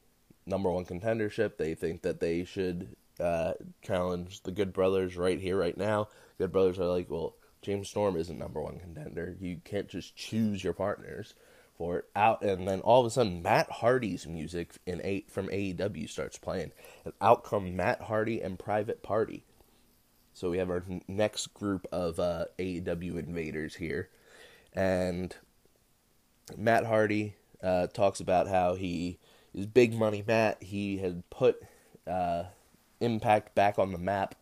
number 0.45 0.71
one 0.71 0.85
contendership. 0.85 1.57
They 1.57 1.75
think 1.75 2.01
that 2.03 2.19
they 2.19 2.43
should 2.43 2.95
uh, 3.19 3.53
challenge 3.81 4.43
the 4.43 4.51
Good 4.51 4.73
Brothers 4.73 5.17
right 5.17 5.39
here, 5.39 5.57
right 5.57 5.77
now. 5.77 6.07
Good 6.37 6.51
Brothers 6.51 6.79
are 6.79 6.85
like, 6.85 7.09
well, 7.09 7.35
James 7.61 7.89
Storm 7.89 8.15
isn't 8.15 8.37
number 8.37 8.61
one 8.61 8.79
contender. 8.79 9.35
You 9.39 9.59
can't 9.63 9.87
just 9.87 10.15
choose 10.15 10.63
your 10.63 10.73
partners 10.73 11.33
for 11.77 11.99
it 11.99 12.05
out, 12.15 12.41
and 12.41 12.67
then 12.67 12.79
all 12.81 13.01
of 13.01 13.05
a 13.05 13.09
sudden 13.09 13.43
Matt 13.43 13.69
Hardy's 13.69 14.25
music 14.25 14.71
in 14.85 14.99
eight 15.03 15.29
from 15.29 15.47
AEW 15.47 16.09
starts 16.09 16.37
playing, 16.37 16.71
and 17.05 17.13
out 17.21 17.43
come 17.43 17.75
Matt 17.75 18.01
Hardy 18.01 18.41
and 18.41 18.57
Private 18.57 19.03
Party. 19.03 19.43
So 20.37 20.51
we 20.51 20.59
have 20.59 20.69
our 20.69 20.83
next 21.07 21.51
group 21.55 21.87
of 21.91 22.19
uh, 22.19 22.45
AEW 22.59 23.17
invaders 23.17 23.73
here, 23.73 24.07
and 24.71 25.35
Matt 26.55 26.85
Hardy 26.85 27.33
uh, 27.63 27.87
talks 27.87 28.19
about 28.19 28.47
how 28.47 28.75
he 28.75 29.17
is 29.55 29.65
big 29.65 29.95
money 29.95 30.23
Matt. 30.27 30.61
He 30.61 30.99
had 30.99 31.27
put 31.31 31.63
uh, 32.05 32.43
Impact 32.99 33.55
back 33.55 33.79
on 33.79 33.91
the 33.91 33.97
map 33.97 34.35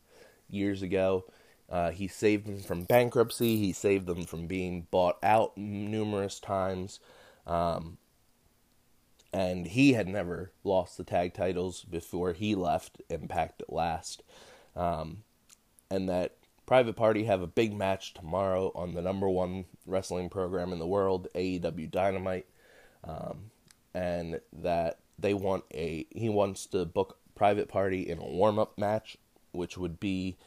years 0.50 0.82
ago. 0.82 1.28
Uh, 1.70 1.92
he 1.92 2.10
saved 2.10 2.46
them 2.46 2.60
from 2.60 2.84
bankruptcy. 2.84 3.56
He 3.56 3.72
saved 3.72 4.06
them 4.06 4.26
from 4.26 4.48
being 4.48 4.88
bought 4.92 5.18
out 5.24 5.56
numerous 5.58 6.42
times. 6.42 7.00
Um, 7.48 8.00
and 9.32 9.66
he 9.66 9.94
had 9.94 10.10
never 10.10 10.52
lost 10.66 10.98
the 10.98 11.06
tag 11.06 11.34
titles 11.34 11.86
before 11.86 12.34
he 12.34 12.54
left 12.54 13.02
Impact 13.10 13.62
at 13.62 13.72
last. 13.72 14.24
Um, 14.76 15.24
and 15.90 16.10
that 16.10 16.36
Private 16.66 16.96
Party 16.96 17.26
have 17.26 17.42
a 17.42 17.48
big 17.48 17.74
match 17.74 18.14
tomorrow 18.14 18.72
on 18.74 18.94
the 18.94 19.02
number 19.02 19.30
one 19.30 19.66
wrestling 19.86 20.30
program 20.30 20.74
in 20.74 20.80
the 20.80 20.88
world, 20.88 21.28
AEW 21.36 21.92
Dynamite. 21.92 22.48
Um, 23.04 23.52
and 23.94 24.42
that 24.52 25.00
they 25.18 25.34
want 25.34 25.64
a 25.74 26.06
he 26.12 26.28
wants 26.28 26.66
to 26.68 26.86
book 26.86 27.18
private 27.34 27.68
party 27.68 28.02
in 28.02 28.20
a 28.20 28.26
warm 28.26 28.60
up 28.60 28.78
match, 28.78 29.18
which 29.52 29.78
would 29.78 30.00
be 30.00 30.38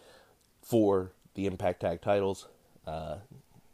for 0.63 1.13
the 1.35 1.47
Impact 1.47 1.81
Tag 1.81 2.03
titles, 2.03 2.49
uh, 2.87 3.17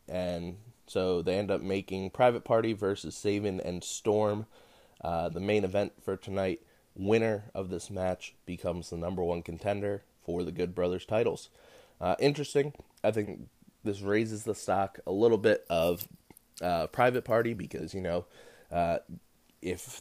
and 0.09 0.57
so 0.87 1.23
they 1.23 1.39
end 1.39 1.51
up 1.51 1.61
making 1.61 2.11
Private 2.11 2.45
Party 2.45 2.73
versus 2.73 3.17
Sabin 3.17 3.61
and 3.61 3.83
Storm. 3.83 4.47
Uh, 5.01 5.29
the 5.29 5.41
main 5.41 5.65
event 5.65 5.93
for 6.03 6.17
tonight. 6.17 6.61
Winner 6.97 7.51
of 7.55 7.71
this 7.71 7.91
match 7.91 8.37
becomes 8.47 8.91
the 8.91 8.97
number 8.97 9.25
one 9.25 9.43
contender 9.43 10.05
for 10.25 10.43
the 10.43 10.53
Good 10.53 10.75
Brothers 10.75 11.05
titles. 11.07 11.51
Uh, 12.01 12.17
interesting. 12.19 12.73
I 13.03 13.11
think 13.11 13.49
this 13.85 14.01
raises 14.01 14.45
the 14.45 14.55
stock 14.55 14.99
a 15.07 15.13
little 15.13 15.39
bit 15.39 15.65
of 15.71 16.09
uh, 16.63 16.87
Private 16.89 17.25
Party 17.25 17.55
because, 17.55 17.95
you 17.95 18.01
know, 18.01 18.25
uh, 18.73 18.99
if 19.63 20.01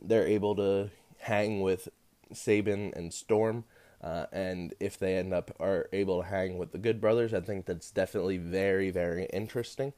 they're 0.00 0.26
able 0.26 0.54
to 0.56 0.90
hang 1.18 1.60
with 1.60 1.88
Sabin 2.32 2.92
and 2.94 3.12
Storm, 3.12 3.64
uh, 4.02 4.26
and 4.32 4.74
if 4.80 4.98
they 4.98 5.16
end 5.16 5.32
up 5.32 5.54
are 5.60 5.88
able 5.92 6.22
to 6.22 6.28
hang 6.28 6.58
with 6.58 6.72
the 6.72 6.78
Good 6.78 7.00
Brothers, 7.00 7.32
I 7.32 7.40
think 7.40 7.66
that's 7.66 7.90
definitely 7.90 8.36
very, 8.36 8.90
very 8.90 9.26
interesting. 9.26 9.92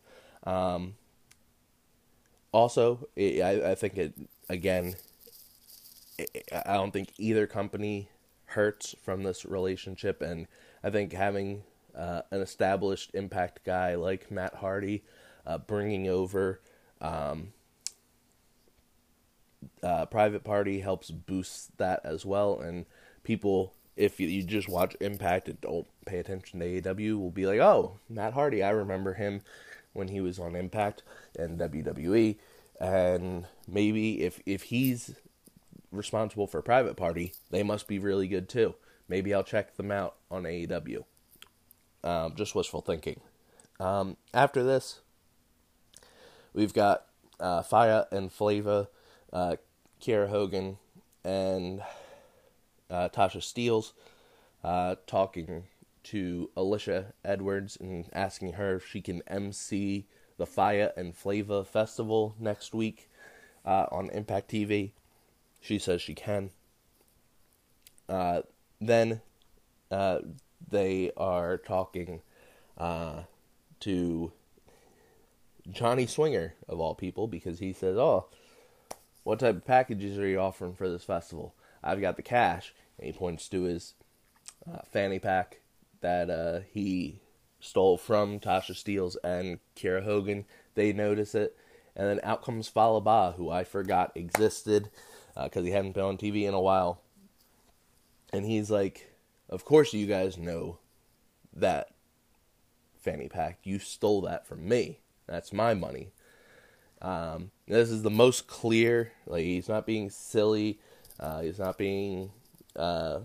Um, 0.45 0.97
also, 2.53 3.09
I, 3.17 3.63
I 3.65 3.75
think 3.75 3.97
it 3.97 4.15
again. 4.49 4.95
I 6.53 6.75
don't 6.75 6.93
think 6.93 7.13
either 7.19 7.47
company 7.47 8.09
hurts 8.47 8.95
from 9.03 9.23
this 9.23 9.45
relationship, 9.45 10.23
and 10.23 10.47
I 10.83 10.91
think 10.91 11.13
having 11.13 11.65
uh, 11.97 12.23
an 12.31 12.41
established 12.41 13.11
Impact 13.15 13.65
guy 13.65 13.95
like 13.95 14.31
Matt 14.31 14.57
Hardy 14.57 15.05
uh, 15.47 15.59
bringing 15.59 16.09
over 16.09 16.61
um, 17.01 17.53
uh, 19.83 20.07
Private 20.07 20.45
Party 20.45 20.81
helps 20.81 21.11
boost 21.11 21.77
that 21.79 22.01
as 22.05 22.25
well, 22.25 22.61
and 22.61 22.87
people 23.23 23.75
if 23.97 24.19
you, 24.19 24.43
just 24.43 24.69
watch 24.69 24.97
Impact 25.01 25.49
and 25.49 25.61
don't 25.61 25.87
pay 26.05 26.19
attention 26.19 26.61
to 26.61 26.67
AEW, 26.67 27.19
will 27.19 27.31
be 27.31 27.47
like, 27.47 27.61
oh, 27.61 27.99
Matt 28.09 28.33
Hardy, 28.33 28.63
I 28.63 28.71
remember 28.71 29.15
him 29.15 29.43
when 29.93 30.09
he 30.09 30.21
was 30.21 30.39
on 30.39 30.57
Impact 30.57 31.03
and 31.39 31.59
WWE, 31.59 32.37
and 32.81 33.47
maybe 33.69 34.23
if 34.23 34.41
if 34.45 34.65
he's 34.65 35.15
responsible 35.95 36.47
for 36.47 36.63
Private 36.63 36.97
Party, 36.97 37.33
they 37.51 37.63
must 37.63 37.89
be 37.89 37.99
really 37.99 38.29
good 38.29 38.49
too. 38.49 38.75
Maybe 39.09 39.35
I'll 39.35 39.45
check 39.45 39.77
them 39.77 39.91
out 39.91 40.17
on 40.31 40.45
AEW. 40.45 41.05
Um, 42.03 42.35
just 42.37 42.55
wishful 42.55 42.81
thinking. 42.81 43.21
Um, 43.81 44.17
after 44.33 44.63
this, 44.63 45.01
we've 46.53 46.75
got 46.75 47.07
uh, 47.41 47.63
Fire 47.63 48.07
and 48.11 48.33
Flava, 48.33 48.89
uh, 49.33 49.57
Kiera 50.01 50.29
Hogan, 50.29 50.79
and 51.25 51.83
uh, 52.91 53.09
Tasha 53.09 53.39
Steelz 53.39 53.93
uh, 54.63 54.97
talking 55.07 55.65
to 56.05 56.51
Alisha 56.57 57.13
Edwards 57.25 57.77
and 57.81 58.09
asking 58.13 58.55
her 58.55 58.77
if 58.77 58.87
she 58.87 59.01
can 59.01 59.23
MC 59.27 60.07
the 60.37 60.47
Fire 60.47 60.93
and 60.97 61.15
Flava 61.15 61.65
Festival 61.65 62.35
next 62.39 62.75
week 62.75 63.09
uh, 63.65 63.87
on 63.91 64.11
Impact 64.11 64.51
TV. 64.51 64.93
She 65.65 65.79
says 65.79 66.03
she 66.03 66.15
can. 66.15 66.51
Uh, 68.07 68.43
then 68.83 69.23
uh, 69.91 70.19
they 70.69 71.11
are 71.17 71.57
talking 71.57 72.21
uh, 72.77 73.23
to 73.81 74.31
Johnny 75.71 76.07
Swinger, 76.07 76.53
of 76.69 76.81
all 76.81 76.95
people, 76.95 77.27
because 77.29 77.61
he 77.61 77.73
says, 77.73 77.97
Oh, 77.97 78.27
what 79.23 79.39
type 79.39 79.57
of 79.57 79.65
packages 79.65 80.19
are 80.19 80.27
you 80.27 80.39
offering 80.39 80.75
for 80.75 80.91
this 80.91 81.03
festival? 81.03 81.55
I've 81.83 82.03
got 82.03 82.17
the 82.17 82.23
cash. 82.23 82.75
And 82.99 83.07
he 83.07 83.15
points 83.15 83.49
to 83.49 83.63
his 83.63 83.95
uh, 84.71 84.81
fanny 84.93 85.19
pack 85.19 85.61
that 86.03 86.29
uh, 86.29 86.61
he 86.71 87.21
stole 87.59 87.97
from 87.97 88.39
Tasha 88.39 88.73
Steelz 88.73 89.17
and 89.25 89.61
Kiera 89.75 90.05
Hogan. 90.05 90.45
They 90.75 90.93
notice 90.93 91.35
it. 91.35 91.57
And 91.97 92.07
then 92.07 92.21
out 92.23 92.43
comes 92.43 92.69
Fallah 92.69 93.01
Bahh, 93.01 93.37
who 93.37 93.49
I 93.49 93.65
forgot 93.65 94.13
existed 94.15 94.91
because 95.35 95.63
uh, 95.63 95.67
he 95.67 95.71
hadn't 95.71 95.93
been 95.93 96.05
on 96.05 96.17
TV 96.17 96.47
in 96.47 96.55
a 96.55 96.61
while. 96.61 97.01
And 98.33 98.45
he's 98.45 98.71
like, 98.71 99.11
Of 99.49 99.65
course, 99.65 99.93
you 99.93 100.07
guys 100.07 100.39
know 100.39 100.79
that 101.55 101.91
fanny 103.01 103.29
pack. 103.29 103.59
You 103.65 103.79
stole 103.79 104.23
that 104.23 104.47
from 104.47 104.69
me. 104.69 105.01
That's 105.27 105.53
my 105.53 105.75
money. 105.75 106.09
Um, 107.01 107.51
this 107.67 107.91
is 107.91 108.03
the 108.03 108.11
most 108.11 108.47
clear. 108.47 109.13
Like, 109.27 109.45
he's 109.45 109.69
not 109.69 109.87
being 109.87 110.11
silly. 110.11 110.79
Uh, 111.21 111.43
he's 111.43 111.59
not 111.59 111.79
being 111.79 112.31
uh, 112.77 113.21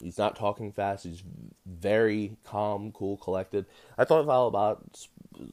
he's 0.00 0.18
not 0.18 0.36
talking 0.36 0.72
fast. 0.72 1.04
He's 1.04 1.22
very 1.66 2.36
calm, 2.44 2.92
cool, 2.92 3.16
collected. 3.16 3.66
I 3.98 4.04
thought 4.04 4.26
Fallah 4.26 4.50
Bahh 4.50 4.76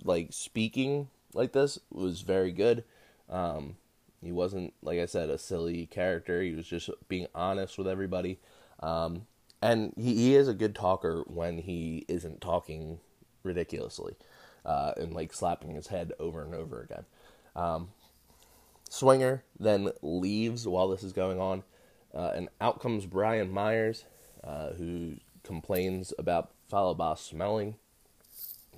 like 0.04 0.28
speaking 0.32 1.10
like 1.34 1.52
this 1.54 1.80
was 1.92 2.22
very 2.22 2.52
good. 2.52 2.84
Um, 3.30 3.78
he 4.22 4.32
wasn't 4.32 4.74
like 4.82 5.00
I 5.00 5.06
said 5.06 5.30
a 5.30 5.38
silly 5.38 5.86
character. 5.86 6.42
He 6.42 6.54
was 6.54 6.68
just 6.68 6.90
being 7.08 7.28
honest 7.34 7.78
with 7.78 7.88
everybody. 7.88 8.40
Um, 8.80 9.28
and 9.62 9.94
he, 9.96 10.16
he 10.16 10.36
is 10.36 10.48
a 10.48 10.54
good 10.54 10.76
talker 10.76 11.24
when 11.28 11.60
he 11.60 12.06
isn't 12.08 12.42
talking 12.42 13.00
ridiculously 13.44 14.16
uh, 14.66 14.94
and 14.98 15.14
like 15.14 15.34
slapping 15.34 15.76
his 15.76 15.88
head 15.88 16.14
over 16.20 16.44
and 16.44 16.56
over 16.56 16.82
again. 16.82 17.06
Um, 17.56 17.90
Swinger 18.90 19.44
then 19.60 19.92
leaves 20.02 20.68
while 20.68 20.90
this 20.90 21.04
is 21.04 21.14
going 21.14 21.40
on 21.40 21.64
uh, 22.14 22.32
and 22.36 22.50
out 22.60 22.82
comes 22.82 23.06
Brian 23.06 23.52
Myers, 23.52 24.06
uh, 24.44 24.72
who 24.72 25.16
complains 25.44 26.14
about 26.18 26.52
Fallah 26.70 26.96
Bahh 26.96 27.18
smelling. 27.18 27.76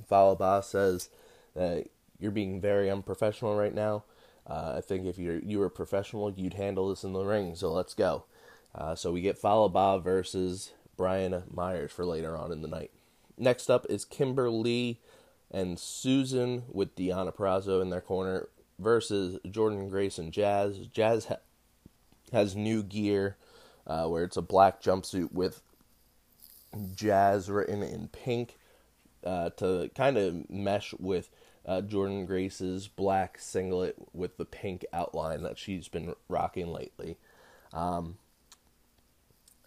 Fallah 0.07 0.35
Bahh 0.35 0.63
says 0.63 1.09
that 1.55 1.87
you're 2.19 2.31
being 2.31 2.61
very 2.61 2.89
unprofessional 2.89 3.55
right 3.55 3.73
now. 3.73 4.03
Uh, 4.47 4.75
I 4.77 4.81
think 4.81 5.05
if 5.05 5.17
you're 5.17 5.39
you 5.39 5.59
were 5.59 5.69
professional, 5.69 6.31
you'd 6.31 6.55
handle 6.55 6.89
this 6.89 7.03
in 7.03 7.13
the 7.13 7.23
ring. 7.23 7.55
So 7.55 7.71
let's 7.71 7.93
go. 7.93 8.25
Uh, 8.75 8.95
so 8.95 9.11
we 9.11 9.21
get 9.21 9.37
Fallah 9.37 9.69
Bahh 9.69 10.03
versus 10.03 10.73
Brian 10.97 11.43
Myers 11.51 11.91
for 11.91 12.05
later 12.05 12.35
on 12.35 12.51
in 12.51 12.61
the 12.61 12.67
night. 12.67 12.91
Next 13.37 13.69
up 13.69 13.85
is 13.89 14.05
Kimber 14.05 14.49
Lee 14.49 14.99
and 15.51 15.79
Susan 15.79 16.63
with 16.71 16.95
Deonna 16.95 17.33
Purrazzo 17.33 17.81
in 17.81 17.89
their 17.89 18.01
corner 18.01 18.49
versus 18.79 19.39
Jordynne 19.45 19.89
Grace 19.89 20.17
and 20.17 20.31
Jazz. 20.31 20.77
Jazz 20.87 21.25
ha- 21.25 21.37
has 22.31 22.55
new 22.55 22.83
gear 22.83 23.37
uh, 23.85 24.07
where 24.07 24.23
it's 24.23 24.37
a 24.37 24.41
black 24.41 24.81
jumpsuit 24.81 25.31
with 25.31 25.61
jazz 26.95 27.49
written 27.49 27.83
in 27.83 28.07
pink 28.07 28.57
uh, 29.23 29.49
to 29.51 29.89
kind 29.95 30.17
of 30.17 30.49
mesh 30.49 30.93
with 30.99 31.29
uh, 31.65 31.81
Jordynne 31.81 32.27
Grace's 32.27 32.87
black 32.87 33.37
singlet 33.39 33.95
with 34.13 34.37
the 34.37 34.45
pink 34.45 34.85
outline 34.93 35.43
that 35.43 35.57
she's 35.57 35.87
been 35.87 36.13
rocking 36.27 36.67
lately. 36.67 37.17
Um, 37.71 38.17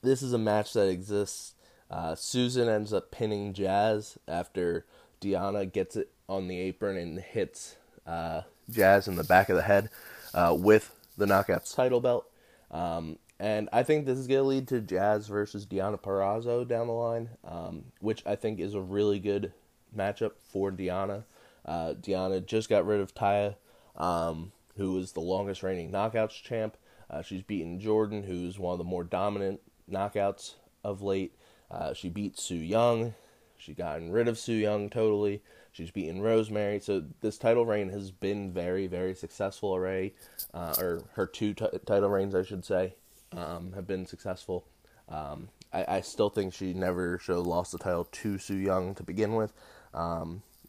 this 0.02 0.22
is 0.22 0.32
a 0.32 0.38
match 0.38 0.72
that 0.74 0.88
exists. 0.88 1.54
Uh, 1.90 2.14
Susan 2.14 2.68
ends 2.68 2.92
up 2.92 3.10
pinning 3.10 3.52
Jazz 3.52 4.18
after 4.28 4.84
Deonna 5.20 5.70
gets 5.70 5.96
it 5.96 6.10
on 6.28 6.48
the 6.48 6.58
apron 6.58 6.96
and 6.96 7.18
hits 7.20 7.76
uh, 8.06 8.42
Jazz 8.70 9.08
in 9.08 9.16
the 9.16 9.24
back 9.24 9.48
of 9.48 9.56
the 9.56 9.62
head 9.62 9.90
uh, 10.34 10.56
with 10.58 10.94
the 11.16 11.26
Knockouts 11.26 11.74
title 11.74 12.00
belt. 12.00 12.28
Um, 12.70 13.18
and 13.38 13.68
I 13.72 13.82
think 13.82 14.06
this 14.06 14.18
is 14.18 14.26
going 14.26 14.40
to 14.40 14.46
lead 14.46 14.68
to 14.68 14.80
Jazz 14.80 15.28
versus 15.28 15.66
Deonna 15.66 16.00
Purrazzo 16.00 16.66
down 16.66 16.86
the 16.86 16.92
line, 16.92 17.28
um, 17.44 17.84
which 18.00 18.22
I 18.26 18.34
think 18.34 18.60
is 18.60 18.74
a 18.74 18.80
really 18.80 19.18
good 19.18 19.52
matchup 19.96 20.32
for 20.42 20.72
Deonna. 20.72 21.24
Uh, 21.66 21.94
Deonna 21.94 22.46
just 22.46 22.68
got 22.68 22.86
rid 22.86 23.00
of 23.00 23.14
Taya, 23.14 23.56
um, 23.96 24.52
who 24.76 24.92
was 24.92 25.12
the 25.12 25.20
longest 25.20 25.62
reigning 25.62 25.90
knockouts 25.90 26.40
champ. 26.42 26.76
Uh, 27.10 27.22
she's 27.22 27.42
beaten 27.42 27.80
Jordynne, 27.80 28.24
who's 28.24 28.58
one 28.58 28.72
of 28.72 28.78
the 28.78 28.84
more 28.84 29.04
dominant 29.04 29.60
knockouts 29.90 30.54
of 30.84 31.02
late. 31.02 31.34
Uh, 31.70 31.92
she 31.92 32.08
beat 32.08 32.38
Su 32.38 32.54
Yung. 32.54 33.14
She's 33.58 33.76
gotten 33.76 34.10
rid 34.10 34.28
of 34.28 34.38
Su 34.38 34.52
Yung 34.52 34.90
totally. 34.90 35.42
She's 35.72 35.90
beaten 35.90 36.22
Rosemary. 36.22 36.80
So 36.80 37.04
this 37.20 37.36
title 37.36 37.66
reign 37.66 37.90
has 37.90 38.10
been 38.10 38.52
very, 38.52 38.86
very 38.86 39.14
successful 39.14 39.70
already. 39.70 40.14
Uh, 40.54 40.74
or 40.78 41.02
her 41.14 41.26
two 41.26 41.52
t- 41.54 41.66
title 41.84 42.08
reigns, 42.08 42.34
I 42.34 42.42
should 42.42 42.64
say, 42.64 42.94
um, 43.32 43.72
have 43.74 43.86
been 43.86 44.06
successful. 44.06 44.64
Um, 45.08 45.48
I, 45.72 45.96
I, 45.96 46.00
still 46.00 46.30
think 46.30 46.52
she 46.52 46.72
never 46.72 47.18
should 47.18 47.36
have 47.36 47.46
lost 47.46 47.72
the 47.72 47.78
title 47.78 48.04
to 48.04 48.38
Su 48.38 48.54
Yung 48.54 48.94
to 48.96 49.04
begin 49.04 49.34
with, 49.34 49.52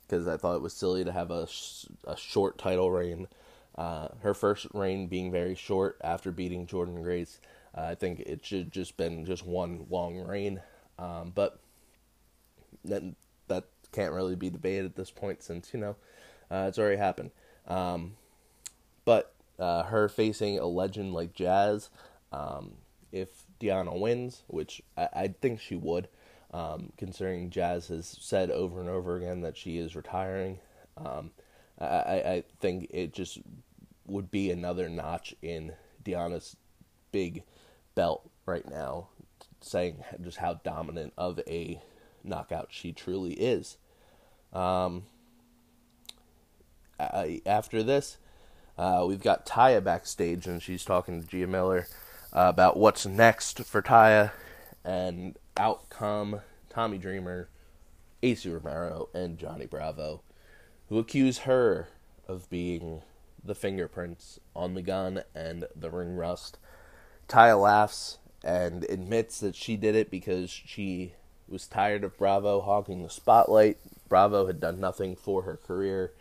because 0.07 0.27
I 0.27 0.37
thought 0.37 0.55
it 0.55 0.61
was 0.61 0.73
silly 0.73 1.03
to 1.03 1.11
have 1.11 1.31
a, 1.31 1.47
a 2.05 2.17
short 2.17 2.57
title 2.57 2.91
reign. 2.91 3.27
Uh, 3.75 4.07
her 4.21 4.33
first 4.33 4.67
reign 4.73 5.07
being 5.07 5.31
very 5.31 5.53
short 5.53 5.97
after 6.03 6.31
beating 6.31 6.65
Jordynne 6.65 7.03
Grace. 7.03 7.39
Uh, 7.77 7.81
I 7.81 7.95
think 7.95 8.21
it 8.21 8.45
should 8.45 8.71
just 8.71 8.97
been 8.97 9.25
just 9.25 9.45
one 9.45 9.85
long 9.89 10.17
reign. 10.17 10.61
Um, 10.97 11.31
but 11.35 11.59
that 12.85 13.03
that 13.47 13.65
can't 13.91 14.13
really 14.13 14.35
be 14.35 14.49
debated 14.49 14.85
at 14.85 14.95
this 14.95 15.11
point 15.11 15.43
since 15.43 15.73
you 15.73 15.79
know 15.79 15.95
uh, 16.49 16.65
it's 16.67 16.79
already 16.79 16.97
happened. 16.97 17.31
Um, 17.67 18.15
but 19.05 19.33
uh, 19.59 19.83
her 19.83 20.09
facing 20.09 20.57
a 20.59 20.65
legend 20.65 21.13
like 21.13 21.33
Jazz. 21.33 21.89
Um, 22.31 22.73
if 23.11 23.43
Deonna 23.59 23.97
wins, 23.97 24.43
which 24.47 24.81
I, 24.97 25.09
I 25.13 25.27
think 25.41 25.59
she 25.59 25.75
would, 25.75 26.07
um, 26.51 26.91
considering 26.97 27.49
Jazz 27.49 27.87
has 27.87 28.17
said 28.19 28.51
over 28.51 28.79
and 28.79 28.89
over 28.89 29.17
again 29.17 29.41
that 29.41 29.57
she 29.57 29.77
is 29.77 29.95
retiring. 29.95 30.59
Um, 30.97 31.31
I, 31.79 31.85
I 31.85 32.43
think 32.59 32.87
it 32.89 33.13
just 33.13 33.39
would 34.05 34.31
be 34.31 34.49
another 34.49 34.89
notch 34.89 35.35
in 35.41 35.73
Deonna's 36.03 36.55
big 37.11 37.43
belt 37.93 38.29
right 38.45 38.67
now, 38.69 39.09
saying 39.61 40.03
just 40.21 40.37
how 40.37 40.55
dominant 40.55 41.13
of 41.17 41.39
a 41.47 41.81
knockout 42.23 42.69
she 42.71 42.91
truly 42.93 43.33
is. 43.33 43.77
Um, 44.53 45.03
I, 46.99 47.41
after 47.45 47.83
this, 47.83 48.17
uh, 48.77 49.05
we've 49.07 49.21
got 49.21 49.45
Taya 49.45 49.83
backstage, 49.83 50.47
and 50.47 50.61
she's 50.61 50.85
talking 50.85 51.21
to 51.21 51.27
Gia 51.27 51.47
Miller 51.47 51.87
uh, 52.33 52.47
about 52.49 52.77
what's 52.77 53.05
next 53.05 53.63
for 53.65 53.81
Taya, 53.81 54.31
and 54.83 55.37
out 55.57 55.89
come 55.89 56.41
Tommy 56.69 56.97
Dreamer, 56.97 57.49
Acey 58.21 58.53
Romero, 58.53 59.09
and 59.13 59.37
Johnny 59.37 59.65
Bravo, 59.65 60.21
who 60.89 60.99
accuse 60.99 61.39
her 61.39 61.87
of 62.27 62.49
being 62.49 63.01
the 63.43 63.55
fingerprints 63.55 64.39
on 64.55 64.73
the 64.73 64.81
gun 64.81 65.23
and 65.33 65.65
the 65.75 65.89
ring 65.89 66.15
rust. 66.15 66.57
Taya 67.27 67.59
laughs 67.59 68.19
and 68.43 68.83
admits 68.85 69.39
that 69.39 69.55
she 69.55 69.75
did 69.75 69.95
it 69.95 70.11
because 70.11 70.49
she 70.49 71.13
was 71.47 71.67
tired 71.67 72.03
of 72.03 72.17
Bravo 72.17 72.61
hogging 72.61 73.03
the 73.03 73.09
spotlight. 73.09 73.77
Bravo 74.09 74.47
had 74.47 74.59
done 74.59 74.79
nothing 74.79 75.15
for 75.15 75.43
her 75.43 75.57
career, 75.57 76.13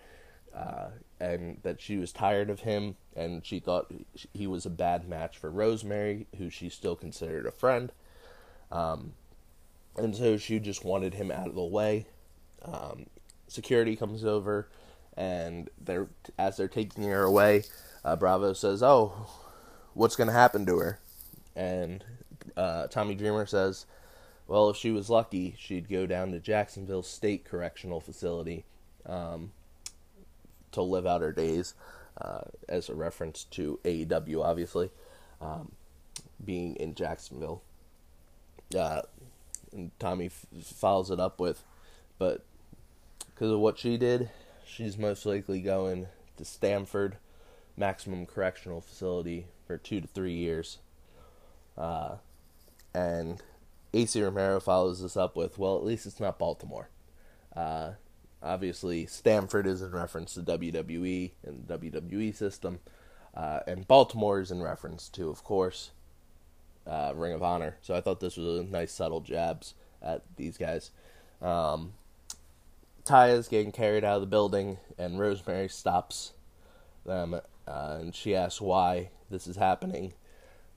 uh, 0.54 0.88
and 1.20 1.58
that 1.62 1.80
she 1.80 1.96
was 1.96 2.12
tired 2.12 2.50
of 2.50 2.60
him, 2.60 2.96
and 3.14 3.44
she 3.44 3.58
thought 3.58 3.92
he 4.32 4.46
was 4.46 4.66
a 4.66 4.70
bad 4.70 5.08
match 5.08 5.36
for 5.36 5.50
Rosemary, 5.50 6.26
who 6.38 6.50
she 6.50 6.68
still 6.68 6.96
considered 6.96 7.46
a 7.46 7.52
friend. 7.52 7.92
Um, 8.70 9.12
and 9.98 10.14
so 10.14 10.36
she 10.36 10.58
just 10.58 10.84
wanted 10.84 11.14
him 11.14 11.30
out 11.30 11.48
of 11.48 11.54
the 11.54 11.64
way. 11.64 12.06
Um, 12.62 13.06
security 13.48 13.96
comes 13.96 14.24
over, 14.24 14.68
and 15.16 15.70
they're 15.80 16.08
as 16.38 16.56
they're 16.56 16.68
taking 16.68 17.04
her 17.04 17.22
away, 17.22 17.64
uh, 18.04 18.16
Bravo 18.16 18.52
says, 18.52 18.82
"Oh, 18.82 19.28
what's 19.94 20.16
going 20.16 20.28
to 20.28 20.34
happen 20.34 20.66
to 20.66 20.78
her?" 20.78 20.98
And 21.54 22.04
uh, 22.56 22.86
Tommy 22.88 23.14
Dreamer 23.14 23.46
says, 23.46 23.86
"Well, 24.46 24.70
if 24.70 24.76
she 24.76 24.90
was 24.90 25.10
lucky, 25.10 25.54
she'd 25.58 25.88
go 25.88 26.06
down 26.06 26.32
to 26.32 26.38
Jacksonville 26.38 27.02
State 27.02 27.44
Correctional 27.44 28.00
Facility 28.00 28.64
um, 29.06 29.52
to 30.72 30.82
live 30.82 31.06
out 31.06 31.22
her 31.22 31.32
days." 31.32 31.74
Uh, 32.18 32.40
as 32.66 32.88
a 32.88 32.94
reference 32.94 33.44
to 33.44 33.78
AEW, 33.84 34.42
obviously, 34.42 34.90
um, 35.42 35.72
being 36.42 36.74
in 36.76 36.94
Jacksonville. 36.94 37.60
And 39.72 39.90
Tommy 39.98 40.26
f- 40.26 40.46
follows 40.62 41.10
it 41.10 41.20
up 41.20 41.40
with, 41.40 41.62
but 42.18 42.44
because 43.26 43.50
of 43.50 43.58
what 43.58 43.78
she 43.78 43.96
did, 43.96 44.30
she's 44.66 44.96
most 44.96 45.26
likely 45.26 45.60
going 45.60 46.06
to 46.36 46.44
Stamford 46.44 47.16
Maximum 47.76 48.26
Correctional 48.26 48.80
Facility 48.80 49.46
for 49.66 49.76
two 49.76 50.00
to 50.00 50.06
three 50.06 50.34
years. 50.34 50.78
Uh, 51.76 52.16
and 52.94 53.42
Acey 53.92 54.22
Romero 54.22 54.60
follows 54.60 55.02
this 55.02 55.16
up 55.16 55.36
with, 55.36 55.58
well, 55.58 55.76
at 55.76 55.84
least 55.84 56.06
it's 56.06 56.20
not 56.20 56.38
Baltimore. 56.38 56.88
Uh, 57.54 57.92
obviously, 58.42 59.06
Stamford 59.06 59.66
is 59.66 59.82
in 59.82 59.90
reference 59.92 60.34
to 60.34 60.40
WWE 60.42 61.32
and 61.44 61.66
the 61.66 61.78
WWE 61.78 62.34
system, 62.34 62.80
uh, 63.34 63.60
and 63.66 63.86
Baltimore 63.86 64.40
is 64.40 64.50
in 64.50 64.62
reference 64.62 65.08
to, 65.10 65.28
of 65.28 65.44
course, 65.44 65.90
uh, 66.86 67.12
Ring 67.14 67.32
of 67.32 67.42
Honor. 67.42 67.76
So 67.82 67.94
I 67.94 68.00
thought 68.00 68.20
this 68.20 68.36
was 68.36 68.60
a 68.60 68.64
nice 68.64 68.92
subtle 68.92 69.20
jabs 69.20 69.74
at 70.02 70.22
these 70.36 70.56
guys. 70.56 70.90
Um, 71.42 71.94
Taya's 73.04 73.48
getting 73.48 73.72
carried 73.72 74.04
out 74.04 74.16
of 74.16 74.20
the 74.20 74.26
building, 74.26 74.78
and 74.98 75.18
Rosemary 75.18 75.68
stops 75.68 76.32
them, 77.04 77.34
uh, 77.34 77.96
and 78.00 78.14
she 78.14 78.34
asks 78.34 78.60
why 78.60 79.10
this 79.30 79.46
is 79.46 79.56
happening. 79.56 80.14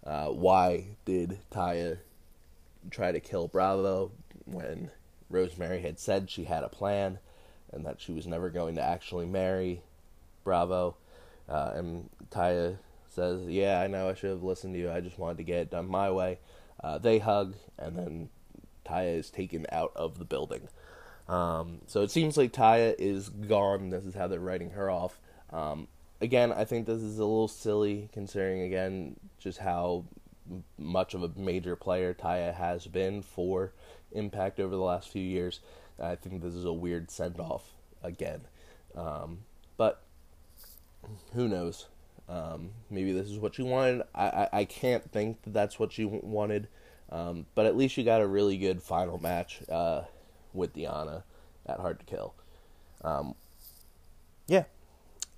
Uh, 0.06 0.28
why 0.28 0.86
did 1.06 1.40
Taya 1.52 1.98
try 2.90 3.12
to 3.12 3.20
kill 3.20 3.48
Bravo 3.48 4.12
when 4.46 4.92
Rosemary 5.30 5.82
had 5.82 6.00
said 6.00 6.30
she 6.30 6.46
had 6.46 6.64
a 6.64 6.70
plan 6.70 7.20
and 7.72 7.86
that 7.86 8.00
she 8.00 8.14
was 8.14 8.26
never 8.26 8.50
going 8.50 8.76
to 8.76 8.82
actually 8.82 9.26
marry 9.26 9.82
Bravo? 10.44 10.96
Uh, 11.48 11.72
and 11.76 12.10
Taya 12.32 12.78
says, 13.12 13.48
Yeah, 13.48 13.80
I 13.80 13.88
know 13.88 14.10
I 14.10 14.14
should 14.14 14.32
have 14.32 14.44
listened 14.44 14.74
to 14.74 14.80
you. 14.80 14.92
I 14.92 15.02
just 15.02 15.20
wanted 15.20 15.38
to 15.38 15.44
get 15.44 15.60
it 15.60 15.72
done 15.72 15.88
my 15.88 16.12
way. 16.12 16.40
Uh, 16.82 16.98
they 16.98 17.20
hug, 17.20 17.56
and 17.78 17.98
then 17.98 18.30
Taya 18.86 19.18
is 19.18 19.30
taken 19.30 19.66
out 19.72 19.92
of 19.96 20.18
the 20.18 20.26
building. 20.26 20.70
Um, 21.28 21.82
so 21.88 22.02
it 22.02 22.12
seems 22.12 22.38
like 22.38 22.54
Taya 22.54 22.96
is 22.98 23.30
gone. 23.30 23.90
This 23.90 24.06
is 24.06 24.16
how 24.16 24.28
they're 24.28 24.40
writing 24.40 24.72
her 24.72 24.90
off. 24.90 25.20
Um, 25.52 25.88
again, 26.22 26.52
I 26.52 26.66
think 26.66 26.86
this 26.86 27.02
is 27.02 27.20
a 27.20 27.26
little 27.26 27.48
silly 27.48 28.10
considering, 28.14 28.62
again, 28.62 29.18
just 29.40 29.60
how 29.60 30.06
much 30.78 31.14
of 31.14 31.24
a 31.24 31.32
major 31.40 31.76
player 31.76 32.14
Taya 32.14 32.54
has 32.54 32.88
been 32.88 33.22
for 33.22 33.74
Impact 34.12 34.60
over 34.60 34.76
the 34.76 34.82
last 34.82 35.10
few 35.10 35.22
years. 35.22 35.60
I 36.02 36.16
think 36.16 36.42
this 36.42 36.56
is 36.56 36.66
a 36.66 36.74
weird 36.74 37.12
send 37.12 37.40
off 37.40 37.74
again. 38.02 38.42
Um, 38.96 39.40
but 39.78 40.02
who 41.34 41.48
knows? 41.48 41.86
Um, 42.30 42.70
maybe 42.92 43.12
this 43.12 43.28
is 43.28 43.40
what 43.40 43.58
you 43.58 43.66
wanted. 43.66 44.04
I, 44.14 44.28
I, 44.28 44.50
I, 44.54 44.66
can't 44.66 45.04
think 45.12 45.42
that 45.42 45.54
that's 45.54 45.80
what 45.80 45.98
you 45.98 46.20
wanted. 46.22 46.68
Um, 47.12 47.48
but 47.56 47.66
at 47.66 47.76
least 47.76 47.98
you 47.98 48.04
got 48.04 48.22
a 48.22 48.28
really 48.28 48.56
good 48.56 48.84
final 48.84 49.18
match 49.18 49.62
uh, 49.68 50.04
with 50.54 50.76
Deonna 50.76 51.24
at 51.66 51.80
Hard 51.80 52.00
to 52.00 52.06
Kill. 52.06 52.36
Um, 53.04 53.34
yeah. 54.48 54.66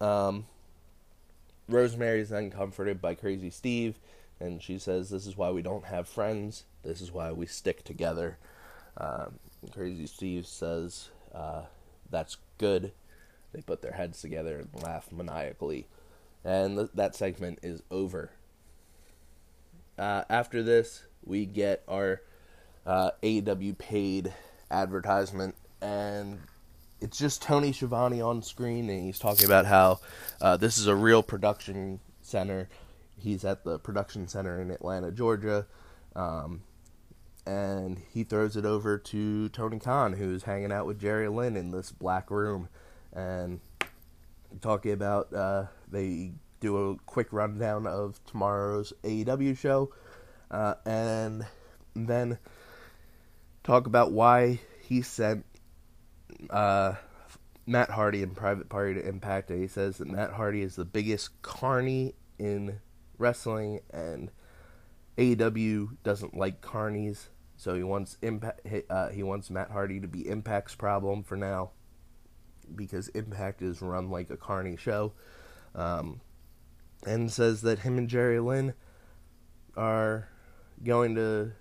Um, 0.02 0.48
Rosemary 1.70 2.20
is 2.20 2.30
then 2.30 2.52
comforted 2.52 3.02
by 3.02 3.16
Crazy 3.16 3.52
Steve, 3.52 3.98
and 4.42 4.62
she 4.62 4.78
says, 4.78 5.10
This 5.10 5.26
is 5.26 5.38
why 5.38 5.50
we 5.52 5.62
don't 5.62 5.86
have 5.86 6.10
friends. 6.10 6.66
This 6.84 7.00
is 7.00 7.10
why 7.10 7.32
we 7.32 7.46
stick 7.46 7.86
together. 7.86 8.38
Um, 8.98 9.40
Crazy 9.72 10.08
Steve 10.08 10.46
says, 10.46 11.10
uh, 11.34 11.64
That's 12.10 12.36
good. 12.58 12.92
They 13.54 13.62
put 13.62 13.82
their 13.82 13.94
heads 13.94 14.20
together 14.20 14.60
and 14.60 14.84
laugh 14.84 15.10
maniacally 15.10 15.88
and 16.44 16.78
th- 16.78 16.90
that 16.94 17.16
segment 17.16 17.60
is 17.64 17.82
over. 17.92 18.32
Uh, 19.98 20.24
after 20.30 20.64
this, 20.64 21.04
we 21.24 21.46
get 21.46 21.84
our 21.88 22.22
uh, 22.86 23.12
AEW 23.22 23.78
paid 23.78 24.34
advertisement, 24.70 25.56
and 25.82 26.40
it's 27.00 27.18
just 27.18 27.42
Tony 27.42 27.72
Schiavone 27.72 28.22
on 28.22 28.42
screen, 28.42 28.90
and 28.90 29.06
he's 29.06 29.20
talking 29.20 29.46
about 29.46 29.66
how 29.66 30.00
uh, 30.40 30.58
this 30.58 30.78
is 30.78 30.88
a 30.88 30.96
real 30.96 31.22
production 31.24 32.00
center. 32.22 32.70
He's 33.18 33.46
at 33.46 33.64
the 33.64 33.78
production 33.78 34.28
center 34.28 34.60
in 34.62 34.72
Atlanta, 34.72 35.12
Georgia, 35.12 35.68
um, 36.16 36.64
and 37.46 38.02
he 38.12 38.24
throws 38.24 38.56
it 38.56 38.66
over 38.66 38.98
to 38.98 39.50
Tony 39.50 39.80
Khan, 39.80 40.14
who's 40.14 40.44
hanging 40.44 40.72
out 40.72 40.86
with 40.88 41.00
Jerry 41.00 41.28
Lynn 41.28 41.56
in 41.56 41.72
this 41.72 41.92
black 41.92 42.32
room, 42.32 42.70
and 43.14 43.60
talking 44.62 44.92
about 44.92 45.34
uh, 45.34 45.66
they 45.92 46.34
do 46.60 46.92
a 46.92 46.96
quick 47.06 47.28
rundown 47.32 47.88
of 47.88 48.24
tomorrow's 48.26 48.94
AEW 49.04 49.58
show, 49.58 49.92
uh, 50.50 50.76
and 50.86 51.46
then 51.96 52.38
talk 53.64 53.88
about 53.88 54.12
why 54.12 54.60
he 54.82 55.02
sent 55.02 55.46
uh, 56.50 56.94
Matt 57.66 57.90
Hardy 57.90 58.22
in 58.22 58.32
Private 58.32 58.70
Party 58.70 58.96
to 58.96 59.08
Impact. 59.08 59.50
And 59.50 59.62
he 59.62 59.68
says 59.68 59.98
that 59.98 60.08
Matt 60.08 60.32
Hardy 60.32 60.62
is 60.62 60.76
the 60.76 60.86
biggest 60.86 61.42
carny 61.42 62.16
in 62.40 62.80
wrestling, 63.18 63.82
and 63.92 64.32
AEW 65.18 65.98
doesn't 66.04 66.36
like 66.36 66.62
carnies, 66.62 67.28
so 67.58 67.76
he 67.76 67.84
wants 67.84 68.18
Impact. 68.22 68.66
Uh, 68.90 69.10
he 69.10 69.24
wants 69.24 69.50
Matt 69.50 69.72
Hardy 69.72 70.00
to 70.00 70.08
be 70.08 70.28
Impact's 70.28 70.76
problem 70.76 71.24
for 71.24 71.36
now 71.36 71.72
because 72.76 73.10
Impact 73.10 73.62
is 73.62 73.82
run 73.82 74.10
like 74.10 74.30
a 74.30 74.38
carny 74.38 74.78
show. 74.78 75.14
Um, 75.76 76.22
and 77.06 77.32
says 77.32 77.62
that 77.62 77.80
him 77.80 77.98
and 77.98 78.08
Jerry 78.08 78.40
Lynn 78.40 78.74
are 79.76 80.28
going 80.84 81.16
to. 81.16 81.52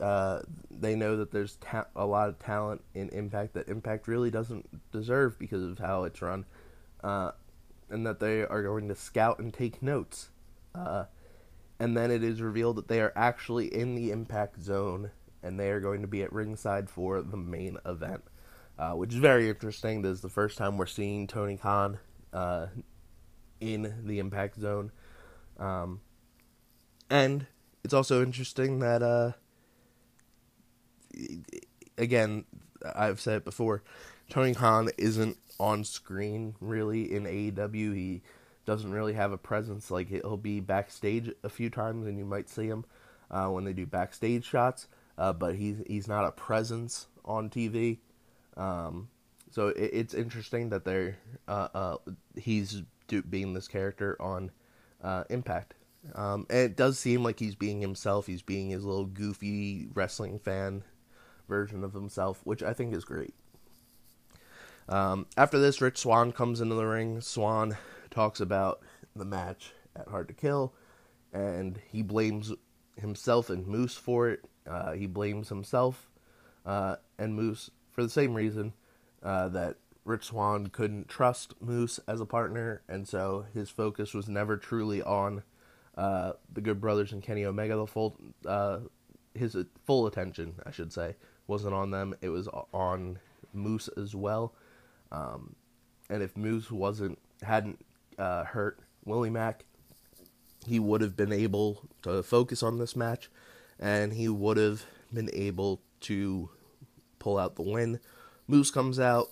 Uh, 0.00 0.42
they 0.68 0.96
know 0.96 1.16
that 1.18 1.30
there's 1.30 1.56
ta- 1.56 1.86
a 1.94 2.04
lot 2.04 2.28
of 2.28 2.38
talent 2.40 2.82
in 2.92 3.08
Impact 3.10 3.54
that 3.54 3.68
Impact 3.68 4.08
really 4.08 4.32
doesn't 4.32 4.66
deserve 4.90 5.38
because 5.38 5.62
of 5.62 5.78
how 5.78 6.04
it's 6.04 6.20
run, 6.20 6.44
uh, 7.04 7.30
and 7.88 8.04
that 8.04 8.18
they 8.18 8.42
are 8.42 8.62
going 8.64 8.88
to 8.88 8.96
scout 8.96 9.38
and 9.38 9.54
take 9.54 9.80
notes. 9.80 10.30
Uh, 10.74 11.04
and 11.78 11.96
then 11.96 12.10
it 12.10 12.24
is 12.24 12.42
revealed 12.42 12.76
that 12.76 12.88
they 12.88 13.00
are 13.00 13.12
actually 13.14 13.72
in 13.72 13.94
the 13.94 14.10
Impact 14.10 14.60
Zone 14.60 15.10
and 15.42 15.58
they 15.58 15.70
are 15.70 15.80
going 15.80 16.00
to 16.00 16.08
be 16.08 16.22
at 16.22 16.32
ringside 16.32 16.88
for 16.88 17.20
the 17.20 17.36
main 17.36 17.76
event 17.84 18.22
uh, 18.78 18.92
which 18.92 19.12
is 19.12 19.18
very 19.18 19.48
interesting. 19.48 20.02
This 20.02 20.12
is 20.12 20.20
the 20.20 20.28
first 20.28 20.58
time 20.58 20.76
we're 20.76 20.86
seeing 20.86 21.26
Tony 21.26 21.56
Khan 21.56 21.98
uh, 22.32 22.66
in 23.62 23.94
the 24.04 24.18
Impact 24.18 24.58
Zone. 24.58 24.90
Um, 25.58 26.00
and 27.08 27.46
it's 27.84 27.94
also 27.94 28.22
interesting 28.22 28.80
that, 28.80 29.02
uh, 29.02 29.32
again, 31.96 32.44
I've 32.94 33.20
said 33.20 33.36
it 33.38 33.44
before, 33.44 33.82
Tony 34.28 34.54
Khan 34.54 34.88
isn't 34.98 35.38
on 35.60 35.84
screen 35.84 36.56
really 36.60 37.12
in 37.12 37.24
AEW. 37.24 37.94
He 37.94 38.22
doesn't 38.64 38.90
really 38.90 39.12
have 39.12 39.32
a 39.32 39.38
presence. 39.38 39.90
Like 39.90 40.08
he'll 40.08 40.36
be 40.36 40.60
backstage 40.60 41.30
a 41.44 41.48
few 41.48 41.70
times, 41.70 42.06
and 42.06 42.18
you 42.18 42.24
might 42.24 42.48
see 42.48 42.66
him 42.66 42.84
uh, 43.30 43.48
when 43.48 43.64
they 43.64 43.72
do 43.72 43.86
backstage 43.86 44.44
shots. 44.44 44.88
Uh, 45.18 45.32
but 45.32 45.54
he's 45.54 45.76
he's 45.86 46.08
not 46.08 46.24
a 46.24 46.32
presence 46.32 47.06
on 47.24 47.50
TV. 47.50 47.98
Um, 48.56 49.08
so 49.50 49.68
it, 49.68 49.90
it's 49.92 50.14
interesting 50.14 50.70
that 50.70 50.84
they're 50.84 51.18
uh, 51.46 51.68
uh, 51.74 51.96
he's 52.34 52.82
do, 53.12 53.22
being 53.22 53.54
this 53.54 53.68
character 53.68 54.16
on 54.20 54.50
uh, 55.02 55.24
Impact. 55.30 55.74
Um, 56.14 56.46
and 56.50 56.58
it 56.58 56.76
does 56.76 56.98
seem 56.98 57.22
like 57.22 57.38
he's 57.38 57.54
being 57.54 57.80
himself. 57.80 58.26
He's 58.26 58.42
being 58.42 58.70
his 58.70 58.84
little 58.84 59.06
goofy 59.06 59.88
wrestling 59.94 60.38
fan 60.38 60.82
version 61.48 61.84
of 61.84 61.92
himself, 61.92 62.40
which 62.44 62.62
I 62.62 62.72
think 62.72 62.94
is 62.94 63.04
great. 63.04 63.34
Um, 64.88 65.26
after 65.36 65.58
this, 65.58 65.80
Rich 65.80 65.98
Swann 65.98 66.32
comes 66.32 66.60
into 66.60 66.74
the 66.74 66.86
ring. 66.86 67.20
Swann 67.20 67.76
talks 68.10 68.40
about 68.40 68.80
the 69.14 69.24
match 69.24 69.72
at 69.94 70.08
Hard 70.08 70.28
to 70.28 70.34
Kill, 70.34 70.74
and 71.32 71.78
he 71.90 72.02
blames 72.02 72.52
himself 72.96 73.48
and 73.48 73.66
Moose 73.66 73.94
for 73.94 74.28
it. 74.28 74.44
Uh, 74.66 74.92
he 74.92 75.06
blames 75.06 75.48
himself 75.48 76.10
uh, 76.66 76.96
and 77.18 77.34
Moose 77.34 77.70
for 77.90 78.02
the 78.02 78.08
same 78.08 78.34
reason 78.34 78.72
uh, 79.22 79.48
that 79.48 79.76
Rich 80.04 80.24
Swann 80.26 80.68
couldn't 80.68 81.08
trust 81.08 81.54
Moose 81.60 82.00
as 82.08 82.20
a 82.20 82.26
partner, 82.26 82.82
and 82.88 83.06
so 83.06 83.46
his 83.54 83.70
focus 83.70 84.14
was 84.14 84.28
never 84.28 84.56
truly 84.56 85.00
on 85.02 85.42
uh, 85.96 86.32
the 86.52 86.60
Good 86.60 86.80
Brothers 86.80 87.12
and 87.12 87.22
Kenny 87.22 87.44
Omega. 87.44 87.76
The 87.76 87.86
full, 87.86 88.16
uh, 88.46 88.80
his 89.34 89.56
full 89.84 90.06
attention, 90.06 90.54
I 90.66 90.70
should 90.70 90.92
say, 90.92 91.16
wasn't 91.46 91.74
on 91.74 91.90
them. 91.90 92.14
It 92.20 92.30
was 92.30 92.48
on 92.72 93.18
Moose 93.52 93.88
as 93.96 94.14
well. 94.14 94.54
Um, 95.12 95.54
and 96.10 96.22
if 96.22 96.36
Moose 96.36 96.70
wasn't 96.70 97.18
hadn't 97.42 97.84
uh, 98.18 98.44
hurt 98.44 98.80
Willie 99.04 99.30
Mack, 99.30 99.64
he 100.66 100.78
would 100.78 101.00
have 101.00 101.16
been 101.16 101.32
able 101.32 101.88
to 102.02 102.22
focus 102.22 102.62
on 102.62 102.78
this 102.78 102.96
match, 102.96 103.30
and 103.78 104.12
he 104.12 104.28
would 104.28 104.56
have 104.56 104.84
been 105.12 105.30
able 105.32 105.80
to 106.00 106.50
pull 107.18 107.38
out 107.38 107.56
the 107.56 107.62
win. 107.62 108.00
Moose 108.48 108.70
comes 108.70 108.98
out. 108.98 109.28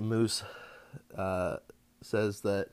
Moose 0.00 0.42
uh, 1.16 1.56
says 2.02 2.40
that 2.40 2.68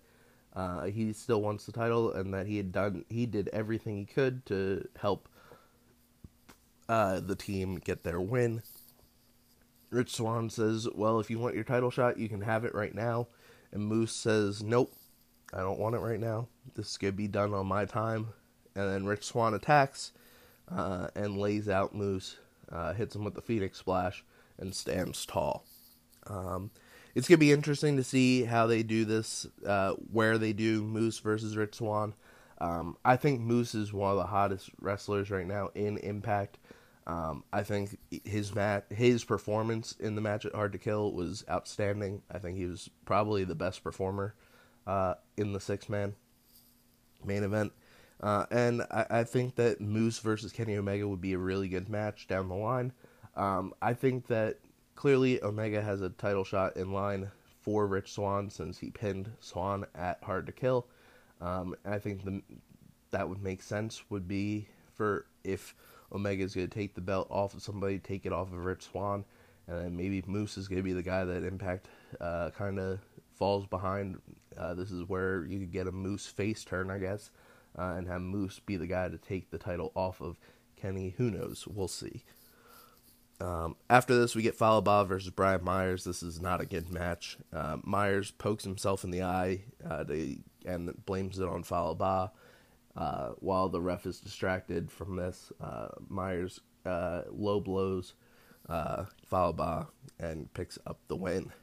uh, 0.55 0.85
he 0.85 1.13
still 1.13 1.41
wants 1.41 1.65
the 1.65 1.71
title 1.71 2.11
and 2.11 2.33
that 2.33 2.47
he 2.47 2.57
had 2.57 2.71
done 2.71 3.05
he 3.09 3.25
did 3.25 3.49
everything 3.49 3.97
he 3.97 4.05
could 4.05 4.45
to 4.47 4.87
help 4.99 5.29
uh, 6.87 7.19
the 7.19 7.35
team 7.35 7.75
get 7.77 8.03
their 8.03 8.19
win. 8.19 8.61
Rich 9.91 10.15
Swann 10.15 10.49
says, 10.49 10.87
"Well, 10.93 11.19
if 11.19 11.29
you 11.29 11.39
want 11.39 11.55
your 11.55 11.63
title 11.63 11.91
shot, 11.91 12.17
you 12.17 12.29
can 12.29 12.41
have 12.41 12.65
it 12.65 12.75
right 12.75 12.93
now." 12.93 13.27
And 13.71 13.85
Moose 13.85 14.11
says, 14.11 14.61
"Nope, 14.63 14.93
I 15.53 15.59
don't 15.59 15.79
want 15.79 15.95
it 15.95 15.99
right 15.99 16.19
now. 16.19 16.47
This 16.75 16.97
could 16.97 17.15
be 17.15 17.27
done 17.27 17.53
on 17.53 17.67
my 17.67 17.85
time." 17.85 18.29
And 18.75 18.89
then 18.89 19.05
Rich 19.05 19.25
Swann 19.25 19.53
attacks 19.53 20.11
uh, 20.71 21.07
and 21.15 21.37
lays 21.37 21.67
out 21.67 21.95
Moose, 21.95 22.37
uh, 22.71 22.93
hits 22.93 23.15
him 23.15 23.23
with 23.23 23.33
the 23.33 23.41
Phoenix 23.41 23.79
Splash, 23.79 24.23
and 24.57 24.75
stands 24.75 25.25
tall. 25.25 25.65
Um, 26.27 26.71
it's 27.15 27.27
gonna 27.27 27.37
be 27.37 27.51
interesting 27.51 27.97
to 27.97 28.03
see 28.03 28.43
how 28.43 28.67
they 28.67 28.83
do 28.83 29.05
this, 29.05 29.47
uh, 29.65 29.93
where 30.11 30.37
they 30.37 30.53
do 30.53 30.83
Moose 30.83 31.19
versus 31.19 31.57
Rich 31.57 31.75
Swann. 31.75 32.13
Um, 32.59 32.97
I 33.05 33.15
think 33.15 33.39
Moose 33.39 33.73
is 33.73 33.93
one 33.93 34.11
of 34.11 34.17
the 34.17 34.25
hottest 34.25 34.69
wrestlers 34.81 35.31
right 35.31 35.47
now 35.47 35.69
in 35.75 35.97
Impact. 35.97 36.57
Um, 37.07 37.43
I 37.51 37.63
think 37.63 37.97
his 38.23 38.53
mat, 38.53 38.85
his 38.89 39.23
performance 39.23 39.95
in 39.99 40.15
the 40.15 40.21
match 40.21 40.45
at 40.45 40.53
Hard 40.53 40.73
to 40.73 40.77
Kill 40.77 41.11
was 41.13 41.43
outstanding. 41.49 42.21
I 42.29 42.37
think 42.37 42.57
he 42.57 42.65
was 42.65 42.89
probably 43.05 43.43
the 43.43 43.55
best 43.55 43.83
performer 43.83 44.35
uh, 44.85 45.15
in 45.37 45.53
the 45.53 45.59
six 45.59 45.89
man 45.89 46.15
main 47.25 47.43
event. 47.43 47.71
Uh, 48.21 48.45
and 48.51 48.81
I, 48.91 49.05
I, 49.09 49.23
think 49.23 49.55
that 49.55 49.79
Moose 49.79 50.19
versus 50.19 50.51
Kenny 50.51 50.75
Omega 50.75 51.07
would 51.07 51.21
be 51.21 51.33
a 51.33 51.37
really 51.37 51.69
good 51.69 51.87
match 51.89 52.27
down 52.27 52.49
the 52.49 52.55
line. 52.55 52.91
Um, 53.35 53.73
I 53.81 53.93
think 53.93 54.27
that 54.27 54.59
clearly 54.99 55.41
Omega 55.41 55.81
has 55.81 56.01
a 56.01 56.09
title 56.09 56.43
shot 56.43 56.75
in 56.75 56.91
line 56.91 57.31
for 57.61 57.87
Rich 57.87 58.11
Swann 58.11 58.49
since 58.49 58.77
he 58.77 58.89
pinned 58.89 59.31
Swann 59.39 59.85
at 59.95 60.21
Hard 60.21 60.45
to 60.47 60.51
Kill. 60.51 60.87
Um, 61.39 61.73
I 61.85 61.99
think 61.99 62.25
the, 62.25 62.41
that 63.11 63.29
would 63.29 63.41
make 63.41 63.63
sense 63.63 64.03
would 64.09 64.27
be 64.27 64.67
for 64.93 65.25
if 65.45 65.73
Omega 66.11 66.43
is 66.43 66.53
going 66.53 66.67
to 66.67 66.73
take 66.73 66.95
the 66.95 67.01
belt 67.01 67.29
off 67.31 67.53
of 67.53 67.61
somebody, 67.61 67.97
take 67.97 68.25
it 68.25 68.33
off 68.33 68.51
of 68.51 68.65
Rich 68.65 68.89
Swann, 68.91 69.23
and 69.67 69.77
then 69.79 69.95
maybe 69.95 70.21
Moose 70.27 70.57
is 70.57 70.67
going 70.67 70.79
to 70.79 70.83
be 70.83 70.91
the 70.91 71.01
guy 71.01 71.23
that 71.23 71.45
Impact 71.45 71.87
uh, 72.19 72.49
kind 72.49 72.77
of 72.77 72.99
falls 73.35 73.65
behind. 73.67 74.19
Uh, 74.57 74.73
this 74.73 74.91
is 74.91 75.07
where 75.07 75.45
you 75.45 75.59
could 75.59 75.71
get 75.71 75.87
a 75.87 75.93
Moose 75.93 76.27
face 76.27 76.65
turn, 76.65 76.91
I 76.91 76.97
guess, 76.97 77.31
uh, 77.77 77.93
and 77.95 78.05
have 78.09 78.19
Moose 78.19 78.59
be 78.59 78.75
the 78.75 78.85
guy 78.85 79.07
to 79.07 79.17
take 79.17 79.49
the 79.49 79.59
title 79.59 79.93
off 79.95 80.19
of 80.19 80.37
Kenny. 80.75 81.13
Who 81.17 81.31
knows? 81.31 81.65
We'll 81.65 81.87
see. 81.87 82.25
Um, 83.41 83.77
after 83.89 84.19
this, 84.19 84.35
we 84.35 84.41
get 84.41 84.55
Fallah 84.55 84.81
Bahh 84.81 85.05
versus 85.05 85.29
Brian 85.29 85.63
Myers. 85.63 86.03
This 86.03 86.21
is 86.21 86.41
not 86.41 86.59
a 86.59 86.65
good 86.65 86.91
match. 86.91 87.37
Uh, 87.53 87.77
Myers 87.83 88.31
pokes 88.31 88.65
himself 88.65 89.03
in 89.03 89.11
the 89.11 89.23
eye 89.23 89.61
uh, 89.87 90.03
to, 90.03 90.37
and 90.65 91.05
blames 91.05 91.39
it 91.39 91.47
on 91.47 91.63
Fallah 91.63 91.95
Bahh. 91.95 92.31
Uh, 92.97 93.29
while 93.39 93.69
the 93.69 93.79
ref 93.79 94.05
is 94.05 94.19
distracted 94.19 94.91
from 94.91 95.15
this, 95.15 95.53
uh, 95.61 95.87
Myers 96.09 96.59
uh, 96.85 97.21
low 97.31 97.61
blows 97.61 98.13
uh, 98.67 99.05
Fallah 99.25 99.87
and 100.19 100.53
picks 100.53 100.77
up 100.85 100.99
the 101.07 101.15
win. 101.15 101.53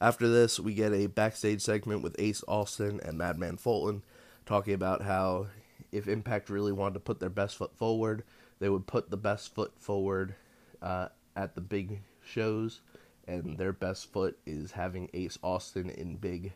After 0.00 0.28
this, 0.28 0.60
we 0.60 0.74
get 0.74 0.92
a 0.92 1.08
backstage 1.08 1.60
segment 1.60 2.02
with 2.02 2.14
Ace 2.20 2.44
Austin 2.46 3.00
and 3.04 3.18
Madman 3.18 3.56
Fulton 3.56 4.04
talking 4.46 4.72
about 4.72 5.02
how 5.02 5.48
if 5.90 6.06
Impact 6.06 6.48
really 6.50 6.72
wanted 6.72 6.94
to 6.94 7.00
put 7.00 7.20
their 7.20 7.28
best 7.28 7.56
foot 7.56 7.76
forward, 7.76 8.22
they 8.58 8.68
would 8.68 8.86
put 8.86 9.10
the 9.10 9.16
best 9.16 9.54
foot 9.54 9.72
forward 9.78 10.34
uh, 10.82 11.08
at 11.36 11.54
the 11.54 11.60
big 11.60 12.00
shows, 12.24 12.80
and 13.26 13.56
their 13.58 13.72
best 13.72 14.12
foot 14.12 14.38
is 14.46 14.72
having 14.72 15.08
Ace 15.14 15.38
Austin 15.42 15.90
in 15.90 16.16
big 16.16 16.52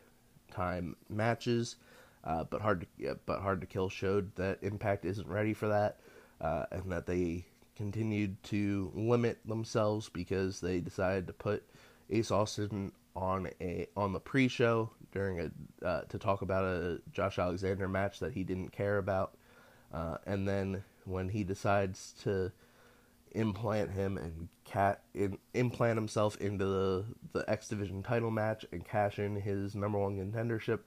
time 0.50 0.96
matches. 1.08 1.76
Uh, 2.24 2.44
but 2.44 2.60
hard 2.60 2.86
to 2.98 3.18
but 3.26 3.40
hard 3.40 3.60
to 3.60 3.66
kill 3.66 3.88
showed 3.88 4.34
that 4.36 4.62
Impact 4.62 5.04
isn't 5.04 5.26
ready 5.26 5.54
for 5.54 5.68
that, 5.68 5.98
uh, 6.40 6.66
and 6.70 6.90
that 6.92 7.06
they 7.06 7.44
continued 7.76 8.40
to 8.44 8.92
limit 8.94 9.38
themselves 9.46 10.08
because 10.08 10.60
they 10.60 10.78
decided 10.78 11.26
to 11.26 11.32
put 11.32 11.64
Ace 12.10 12.30
Austin 12.30 12.92
on 13.16 13.48
a 13.60 13.86
on 13.96 14.12
the 14.12 14.20
pre-show 14.20 14.90
during 15.12 15.40
a 15.40 15.86
uh, 15.86 16.02
to 16.02 16.18
talk 16.18 16.42
about 16.42 16.64
a 16.64 17.00
Josh 17.12 17.38
Alexander 17.38 17.88
match 17.88 18.20
that 18.20 18.32
he 18.32 18.44
didn't 18.44 18.70
care 18.70 18.98
about, 18.98 19.36
uh, 19.92 20.18
and 20.26 20.46
then 20.46 20.84
when 21.04 21.28
he 21.28 21.44
decides 21.44 22.14
to 22.22 22.52
implant 23.32 23.90
him 23.90 24.18
and 24.18 24.48
cat 24.64 25.02
in, 25.14 25.38
implant 25.54 25.96
himself 25.96 26.36
into 26.38 26.64
the 26.64 27.04
the 27.32 27.50
X 27.50 27.68
Division 27.68 28.02
title 28.02 28.30
match 28.30 28.64
and 28.72 28.84
cash 28.84 29.18
in 29.18 29.36
his 29.36 29.74
number 29.74 29.98
one 29.98 30.18
contendership 30.18 30.80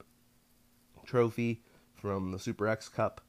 trophy 1.05 1.61
from 1.95 2.31
the 2.31 2.39
Super 2.39 2.67
X 2.67 2.89
Cup. 2.89 3.21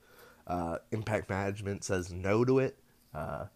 Uh, 0.46 0.78
Impact 0.92 1.28
Management 1.28 1.82
says 1.82 2.12
no 2.12 2.44
to 2.44 2.60
it 2.60 2.78
uh, 3.14 3.46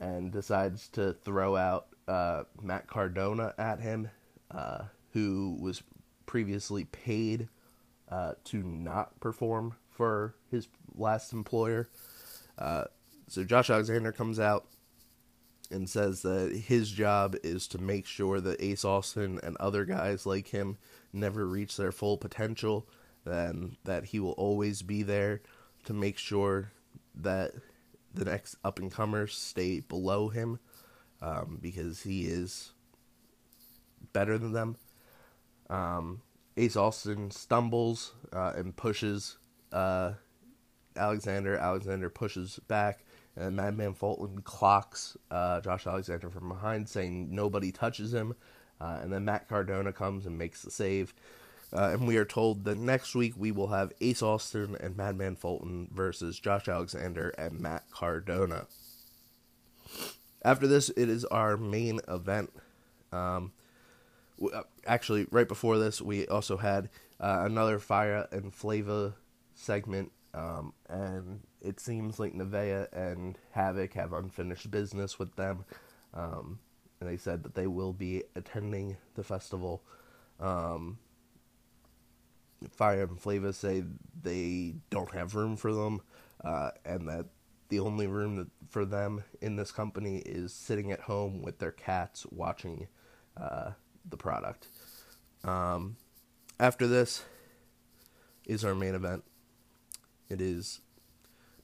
and 0.00 0.32
decides 0.32 0.88
to 0.88 1.12
throw 1.12 1.54
out 1.54 1.86
uh, 2.08 2.42
Matt 2.60 2.88
Cardona 2.88 3.54
at 3.56 3.80
him, 3.80 4.08
uh, 4.50 4.84
who 5.12 5.56
was 5.60 5.82
previously 6.26 6.84
paid 6.86 7.48
uh, 8.10 8.32
to 8.44 8.62
not 8.62 9.20
perform 9.20 9.74
for 9.90 10.34
his 10.50 10.66
last 10.96 11.32
employer. 11.32 11.88
Uh, 12.58 12.84
so 13.28 13.44
Josh 13.44 13.70
Alexander 13.70 14.12
comes 14.12 14.40
out 14.40 14.66
and 15.70 15.88
says 15.88 16.22
that 16.22 16.54
his 16.66 16.90
job 16.90 17.36
is 17.42 17.68
to 17.68 17.78
make 17.78 18.06
sure 18.06 18.40
that 18.40 18.62
Ace 18.62 18.84
Austin 18.84 19.38
and 19.42 19.56
other 19.58 19.84
guys 19.84 20.26
like 20.26 20.48
him 20.48 20.78
never 21.12 21.46
reach 21.46 21.76
their 21.76 21.92
full 21.92 22.16
potential, 22.16 22.88
and 23.24 23.76
that 23.84 24.06
he 24.06 24.18
will 24.18 24.32
always 24.32 24.82
be 24.82 25.02
there 25.02 25.42
to 25.84 25.92
make 25.92 26.18
sure 26.18 26.72
that 27.14 27.52
the 28.14 28.24
next 28.24 28.56
up 28.64 28.78
and 28.78 28.90
comers 28.90 29.34
stay 29.36 29.80
below 29.80 30.28
him 30.28 30.58
um, 31.20 31.58
because 31.60 32.02
he 32.02 32.24
is 32.24 32.72
better 34.12 34.38
than 34.38 34.52
them. 34.52 34.76
Um, 35.68 36.22
Ace 36.56 36.76
Austin 36.76 37.30
stumbles 37.30 38.14
uh, 38.32 38.52
and 38.56 38.74
pushes 38.74 39.36
uh, 39.72 40.12
Alexander. 40.98 41.56
Alexander 41.56 42.10
pushes 42.10 42.58
back, 42.68 43.04
and 43.36 43.56
Madman 43.56 43.94
Fulton 43.94 44.42
clocks 44.42 45.16
uh, 45.30 45.60
Josh 45.60 45.86
Alexander 45.86 46.28
from 46.30 46.48
behind, 46.48 46.88
saying 46.88 47.34
nobody 47.34 47.72
touches 47.72 48.12
him. 48.12 48.34
Uh, 48.80 48.98
and 49.02 49.12
then 49.12 49.24
Matt 49.24 49.48
Cardona 49.48 49.92
comes 49.92 50.26
and 50.26 50.38
makes 50.38 50.62
the 50.62 50.70
save. 50.70 51.14
Uh, 51.72 51.90
and 51.92 52.06
we 52.06 52.16
are 52.16 52.24
told 52.24 52.64
that 52.64 52.78
next 52.78 53.14
week 53.14 53.34
we 53.36 53.52
will 53.52 53.68
have 53.68 53.92
Ace 54.00 54.22
Austin 54.22 54.76
and 54.80 54.96
Madman 54.96 55.36
Fulton 55.36 55.88
versus 55.92 56.38
Josh 56.38 56.68
Alexander 56.68 57.30
and 57.30 57.60
Matt 57.60 57.84
Cardona. 57.90 58.66
After 60.42 60.66
this, 60.66 60.88
it 60.90 61.08
is 61.08 61.24
our 61.26 61.56
main 61.56 62.00
event. 62.08 62.50
Um, 63.12 63.52
uh, 64.40 64.62
actually, 64.86 65.26
right 65.30 65.48
before 65.48 65.78
this, 65.78 66.00
we 66.00 66.26
also 66.28 66.56
had 66.56 66.88
uh, 67.20 67.42
another 67.44 67.78
Fire 67.78 68.26
and 68.30 68.54
Flava 68.54 69.14
segment, 69.54 70.12
um, 70.34 70.72
and 70.88 71.40
it 71.60 71.80
seems 71.80 72.18
like 72.18 72.34
Nevaeh 72.34 72.92
and 72.92 73.38
Havok 73.56 73.94
have 73.94 74.12
unfinished 74.12 74.70
business 74.70 75.18
with 75.18 75.34
them. 75.36 75.64
Um, 76.14 76.58
and 77.00 77.08
they 77.08 77.16
said 77.16 77.42
that 77.44 77.54
they 77.54 77.66
will 77.66 77.92
be 77.92 78.24
attending 78.34 78.96
the 79.14 79.22
festival. 79.22 79.82
Um, 80.40 80.98
Fire 82.70 83.04
and 83.04 83.20
Flava 83.20 83.52
say 83.52 83.84
they 84.20 84.74
don't 84.90 85.12
have 85.12 85.36
room 85.36 85.56
for 85.56 85.72
them, 85.72 86.00
uh, 86.44 86.70
and 86.84 87.08
that 87.08 87.26
the 87.68 87.78
only 87.78 88.06
room 88.08 88.36
that, 88.36 88.48
for 88.68 88.84
them 88.84 89.22
in 89.40 89.54
this 89.56 89.70
company 89.70 90.18
is 90.18 90.52
sitting 90.52 90.90
at 90.90 91.00
home 91.00 91.42
with 91.42 91.58
their 91.58 91.70
cats 91.70 92.26
watching 92.30 92.88
uh, 93.36 93.70
the 94.08 94.16
product. 94.16 94.66
Um, 95.44 95.96
after 96.58 96.88
this 96.88 97.22
is 98.44 98.64
our 98.64 98.74
main 98.74 98.94
event. 98.94 99.22
It 100.30 100.40
is 100.40 100.80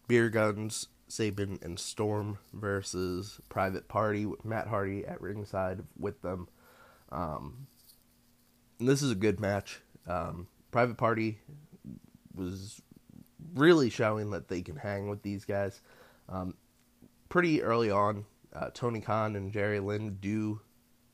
Beer 0.09 0.31
Guns, 0.31 0.89
Sabin, 1.09 1.59
and 1.63 1.79
Storm 1.79 2.39
versus 2.53 3.41
Private 3.49 3.89
Party 3.89 4.25
with 4.25 4.45
Matt 4.45 4.69
Hardy 4.69 5.05
at 5.07 5.21
ringside 5.21 5.83
with 5.99 6.23
them. 6.23 6.49
Um, 7.13 7.67
this 8.79 9.03
is 9.03 9.11
a 9.11 9.17
good 9.17 9.39
match. 9.39 9.81
Um, 10.07 10.49
Private 10.71 10.97
Party 10.97 11.39
was 12.35 12.81
really 13.55 13.91
showing 13.91 14.31
that 14.31 14.49
they 14.49 14.63
can 14.63 14.77
hang 14.77 15.09
with 15.09 15.23
these 15.23 15.45
guys. 15.45 15.81
Um, 16.29 16.55
pretty 17.29 17.63
early 17.63 17.91
on, 17.91 18.25
uh, 18.53 18.71
Tony 18.73 19.01
Khan 19.01 19.37
and 19.37 19.53
Jerry 19.53 19.81
Lynn 19.81 20.19
do 20.21 20.61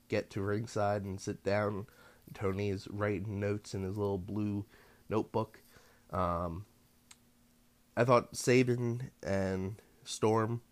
get 0.09 0.31
to 0.31 0.43
ringside 0.43 1.03
and 1.05 1.21
sit 1.21 1.43
down. 1.43 1.87
Tony 2.33 2.71
is 2.71 2.87
writing 2.89 3.41
notes 3.41 3.75
in 3.75 3.83
his 3.83 3.97
little 3.97 4.19
blue 4.19 4.65
notebook. 5.09 5.61
Um, 6.11 6.65
I 8.01 8.05
thought 8.05 8.35
Sabin 8.35 9.11
and 9.23 9.77
Storm, 10.05 10.63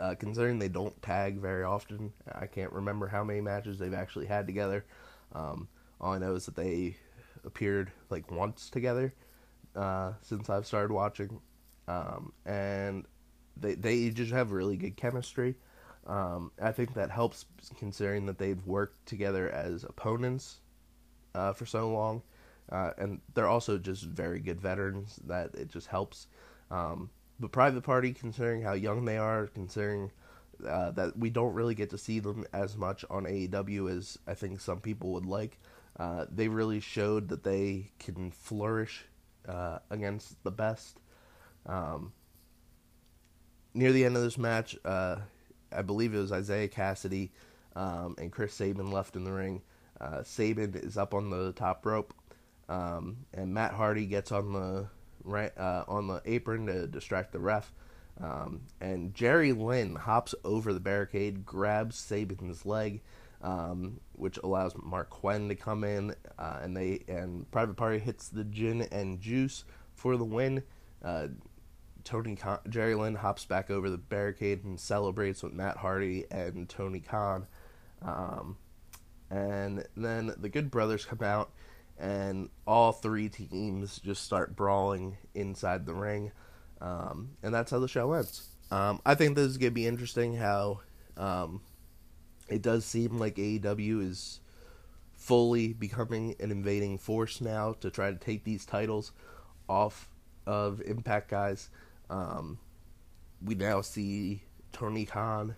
uh, 0.00 0.14
considering 0.18 0.58
they 0.58 0.70
don't 0.70 1.02
tag 1.02 1.38
very 1.38 1.62
often, 1.62 2.14
I 2.32 2.46
can't 2.46 2.72
remember 2.72 3.06
how 3.06 3.22
many 3.22 3.42
matches 3.42 3.78
they've 3.78 3.92
actually 3.92 4.24
had 4.24 4.46
together. 4.46 4.86
Um, 5.34 5.68
all 6.00 6.14
I 6.14 6.18
know 6.18 6.36
is 6.36 6.46
that 6.46 6.56
they 6.56 6.96
appeared 7.44 7.92
like 8.08 8.30
once 8.30 8.70
together 8.70 9.12
uh, 9.76 10.14
since 10.22 10.48
I've 10.48 10.64
started 10.64 10.90
watching, 10.90 11.38
um, 11.86 12.32
and 12.46 13.04
they 13.54 13.74
they 13.74 14.08
just 14.08 14.32
have 14.32 14.52
really 14.52 14.78
good 14.78 14.96
chemistry. 14.96 15.54
Um, 16.06 16.50
I 16.62 16.72
think 16.72 16.94
that 16.94 17.10
helps 17.10 17.44
considering 17.78 18.24
that 18.24 18.38
they've 18.38 18.66
worked 18.66 19.04
together 19.04 19.50
as 19.50 19.84
opponents 19.84 20.60
uh, 21.34 21.52
for 21.52 21.66
so 21.66 21.90
long, 21.92 22.22
uh, 22.70 22.90
and 22.98 23.20
they're 23.34 23.48
also 23.48 23.78
just 23.78 24.04
very 24.04 24.40
good 24.40 24.60
veterans. 24.60 25.18
That 25.26 25.54
it 25.54 25.68
just 25.68 25.86
helps. 25.88 26.26
Um, 26.70 27.10
but 27.38 27.52
Private 27.52 27.82
Party, 27.82 28.12
considering 28.12 28.62
how 28.62 28.72
young 28.74 29.04
they 29.04 29.18
are, 29.18 29.46
considering 29.48 30.10
uh, 30.66 30.90
that 30.92 31.16
we 31.18 31.30
don't 31.30 31.54
really 31.54 31.74
get 31.74 31.90
to 31.90 31.98
see 31.98 32.20
them 32.20 32.44
as 32.52 32.76
much 32.76 33.04
on 33.10 33.24
AEW 33.24 33.96
as 33.96 34.18
I 34.26 34.34
think 34.34 34.60
some 34.60 34.80
people 34.80 35.12
would 35.12 35.26
like, 35.26 35.58
uh, 35.98 36.26
they 36.30 36.48
really 36.48 36.80
showed 36.80 37.28
that 37.28 37.44
they 37.44 37.90
can 37.98 38.30
flourish 38.30 39.04
uh, 39.48 39.78
against 39.90 40.42
the 40.44 40.50
best. 40.50 41.00
Um, 41.66 42.12
near 43.74 43.92
the 43.92 44.04
end 44.04 44.16
of 44.16 44.22
this 44.22 44.38
match, 44.38 44.76
uh, 44.84 45.16
I 45.72 45.82
believe 45.82 46.14
it 46.14 46.18
was 46.18 46.32
Isiah 46.32 46.68
Kassidy 46.68 47.30
um, 47.74 48.14
and 48.18 48.30
Chris 48.30 48.54
Sabin 48.54 48.90
left 48.90 49.16
in 49.16 49.24
the 49.24 49.32
ring. 49.32 49.62
Uh, 50.00 50.22
Sabin 50.22 50.74
is 50.74 50.96
up 50.96 51.14
on 51.14 51.30
the 51.30 51.52
top 51.52 51.84
rope, 51.86 52.14
um, 52.68 53.18
and 53.32 53.52
Matt 53.52 53.72
Hardy 53.72 54.06
gets 54.06 54.32
on 54.32 54.52
the 54.52 54.88
right 55.22 55.56
uh, 55.56 55.84
on 55.88 56.06
the 56.06 56.22
apron 56.24 56.66
to 56.66 56.86
distract 56.86 57.32
the 57.32 57.40
ref. 57.40 57.72
Um, 58.20 58.60
and 58.80 59.12
Jerry 59.14 59.52
Lynn 59.52 59.96
hops 59.96 60.34
over 60.44 60.72
the 60.72 60.80
barricade, 60.80 61.44
grabs 61.44 61.96
Sabin's 61.96 62.64
leg, 62.64 63.02
um, 63.42 64.00
which 64.12 64.38
allows 64.38 64.74
Marq 64.74 65.10
Quen 65.10 65.48
to 65.48 65.56
come 65.56 65.82
in, 65.84 66.14
uh, 66.38 66.58
and 66.62 66.76
they 66.76 67.02
and 67.08 67.50
Private 67.50 67.76
Party 67.76 67.98
hits 67.98 68.28
the 68.28 68.44
gin 68.44 68.82
and 68.92 69.20
juice 69.20 69.64
for 69.94 70.16
the 70.16 70.24
win. 70.24 70.62
Uh, 71.02 71.28
Tony 72.04 72.36
Khan, 72.36 72.58
Jerry 72.68 72.94
Lynn 72.94 73.16
hops 73.16 73.46
back 73.46 73.70
over 73.70 73.90
the 73.90 73.98
barricade 73.98 74.64
and 74.64 74.78
celebrates 74.78 75.42
with 75.42 75.52
Matt 75.52 75.78
Hardy 75.78 76.24
and 76.30 76.68
Tony 76.68 77.00
Khan. 77.00 77.46
Um, 78.02 78.58
and 79.30 79.86
then 79.96 80.32
the 80.36 80.50
Good 80.50 80.70
Brothers 80.70 81.04
come 81.04 81.22
out, 81.22 81.50
and 81.98 82.48
all 82.66 82.92
three 82.92 83.28
teams 83.28 83.98
just 83.98 84.24
start 84.24 84.56
brawling 84.56 85.16
inside 85.34 85.86
the 85.86 85.94
ring. 85.94 86.32
Um, 86.80 87.30
and 87.42 87.54
that's 87.54 87.70
how 87.70 87.78
the 87.78 87.88
show 87.88 88.12
ends. 88.12 88.48
Um, 88.70 89.00
I 89.06 89.14
think 89.14 89.36
this 89.36 89.46
is 89.46 89.58
going 89.58 89.70
to 89.70 89.74
be 89.74 89.86
interesting 89.86 90.34
how 90.36 90.80
um, 91.16 91.60
it 92.48 92.62
does 92.62 92.84
seem 92.84 93.18
like 93.18 93.36
AEW 93.36 94.08
is 94.08 94.40
fully 95.14 95.72
becoming 95.72 96.34
an 96.40 96.50
invading 96.50 96.98
force 96.98 97.40
now 97.40 97.74
to 97.80 97.90
try 97.90 98.10
to 98.10 98.18
take 98.18 98.44
these 98.44 98.66
titles 98.66 99.12
off 99.68 100.08
of 100.46 100.82
Impact 100.82 101.30
guys. 101.30 101.70
Um, 102.10 102.58
we 103.42 103.54
now 103.54 103.80
see 103.80 104.42
Tony 104.72 105.06
Khan 105.06 105.54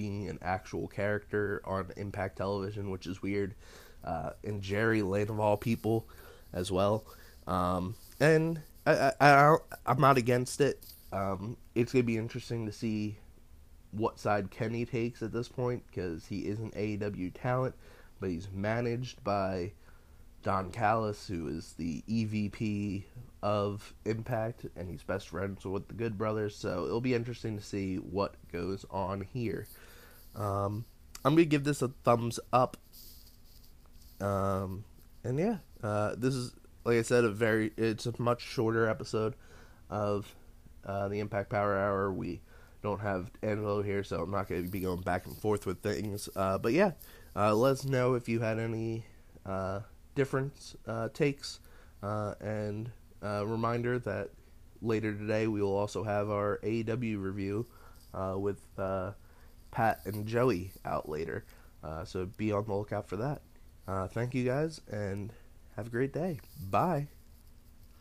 being 0.00 0.30
an 0.30 0.38
actual 0.40 0.88
character 0.88 1.60
on 1.66 1.90
Impact 1.98 2.38
Television, 2.38 2.90
which 2.90 3.06
is 3.06 3.20
weird, 3.20 3.54
uh, 4.02 4.30
and 4.42 4.62
Jerry 4.62 5.02
Lynn 5.02 5.28
of 5.28 5.38
all 5.38 5.58
people 5.58 6.08
as 6.54 6.72
well. 6.72 7.04
Um, 7.46 7.94
and 8.18 8.62
I, 8.86 9.12
I, 9.20 9.56
I'm 9.84 10.00
not 10.00 10.16
against 10.16 10.62
it. 10.62 10.82
Um, 11.12 11.58
it's 11.74 11.92
gonna 11.92 12.04
be 12.04 12.16
interesting 12.16 12.64
to 12.64 12.72
see 12.72 13.18
what 13.90 14.18
side 14.18 14.50
Kenny 14.50 14.86
takes 14.86 15.22
at 15.22 15.32
this 15.32 15.48
point 15.48 15.82
because 15.88 16.26
he 16.26 16.40
is 16.40 16.60
an 16.60 16.70
AEW 16.70 17.32
talent, 17.34 17.74
but 18.20 18.30
he's 18.30 18.48
managed 18.50 19.22
by 19.22 19.72
Don 20.42 20.70
Callis, 20.70 21.28
who 21.28 21.48
is 21.48 21.74
the 21.74 22.02
EVP 22.08 23.02
of 23.42 23.92
Impact, 24.06 24.64
and 24.76 24.88
he's 24.88 25.02
best 25.02 25.28
friends 25.28 25.66
with 25.66 25.88
the 25.88 25.94
Good 25.94 26.16
Brothers. 26.16 26.56
So 26.56 26.86
it'll 26.86 27.02
be 27.02 27.14
interesting 27.14 27.58
to 27.58 27.62
see 27.62 27.96
what 27.96 28.36
goes 28.50 28.86
on 28.90 29.26
here. 29.32 29.66
Um, 30.36 30.84
I'm 31.24 31.34
gonna 31.34 31.44
give 31.44 31.64
this 31.64 31.82
a 31.82 31.88
thumbs 32.04 32.40
up. 32.52 32.76
Um, 34.20 34.84
and 35.24 35.38
yeah, 35.38 35.58
uh, 35.82 36.14
this 36.16 36.34
is 36.34 36.52
like 36.84 36.96
I 36.96 37.02
said, 37.02 37.24
a 37.24 37.30
very 37.30 37.72
it's 37.76 38.06
a 38.06 38.14
much 38.20 38.42
shorter 38.42 38.88
episode 38.88 39.34
of 39.88 40.34
uh, 40.84 41.08
the 41.08 41.20
Impact 41.20 41.50
Power 41.50 41.76
Hour. 41.76 42.12
We 42.12 42.40
don't 42.82 43.00
have 43.00 43.30
Angelo 43.42 43.82
here, 43.82 44.02
so 44.02 44.22
I'm 44.22 44.30
not 44.30 44.48
going 44.48 44.64
to 44.64 44.70
be 44.70 44.80
going 44.80 45.02
back 45.02 45.26
and 45.26 45.36
forth 45.36 45.66
with 45.66 45.82
things. 45.82 46.28
Uh, 46.34 46.58
but 46.58 46.72
yeah, 46.72 46.92
uh, 47.36 47.54
let 47.54 47.72
us 47.72 47.84
know 47.84 48.14
if 48.14 48.28
you 48.28 48.40
had 48.40 48.58
any 48.58 49.04
uh, 49.44 49.80
different 50.14 50.76
uh, 50.86 51.08
takes. 51.12 51.60
Uh, 52.02 52.34
and 52.40 52.90
uh, 53.22 53.44
reminder 53.46 53.98
that 53.98 54.30
later 54.80 55.12
today 55.12 55.46
we 55.46 55.60
will 55.60 55.76
also 55.76 56.02
have 56.02 56.30
our 56.30 56.58
AEW 56.62 57.20
review 57.22 57.66
with 58.36 58.60
Pat 59.70 60.00
and 60.04 60.26
Joey 60.26 60.72
out 60.84 61.08
later. 61.08 61.44
Uh, 61.82 62.04
so 62.04 62.26
be 62.26 62.52
on 62.52 62.66
the 62.66 62.74
lookout 62.74 63.08
for 63.08 63.16
that. 63.16 63.42
Uh, 63.88 64.06
thank 64.06 64.34
you 64.34 64.44
guys, 64.44 64.80
and 64.90 65.32
have 65.76 65.86
a 65.86 65.90
great 65.90 66.12
day. 66.12 66.40
Bye. 66.70 67.08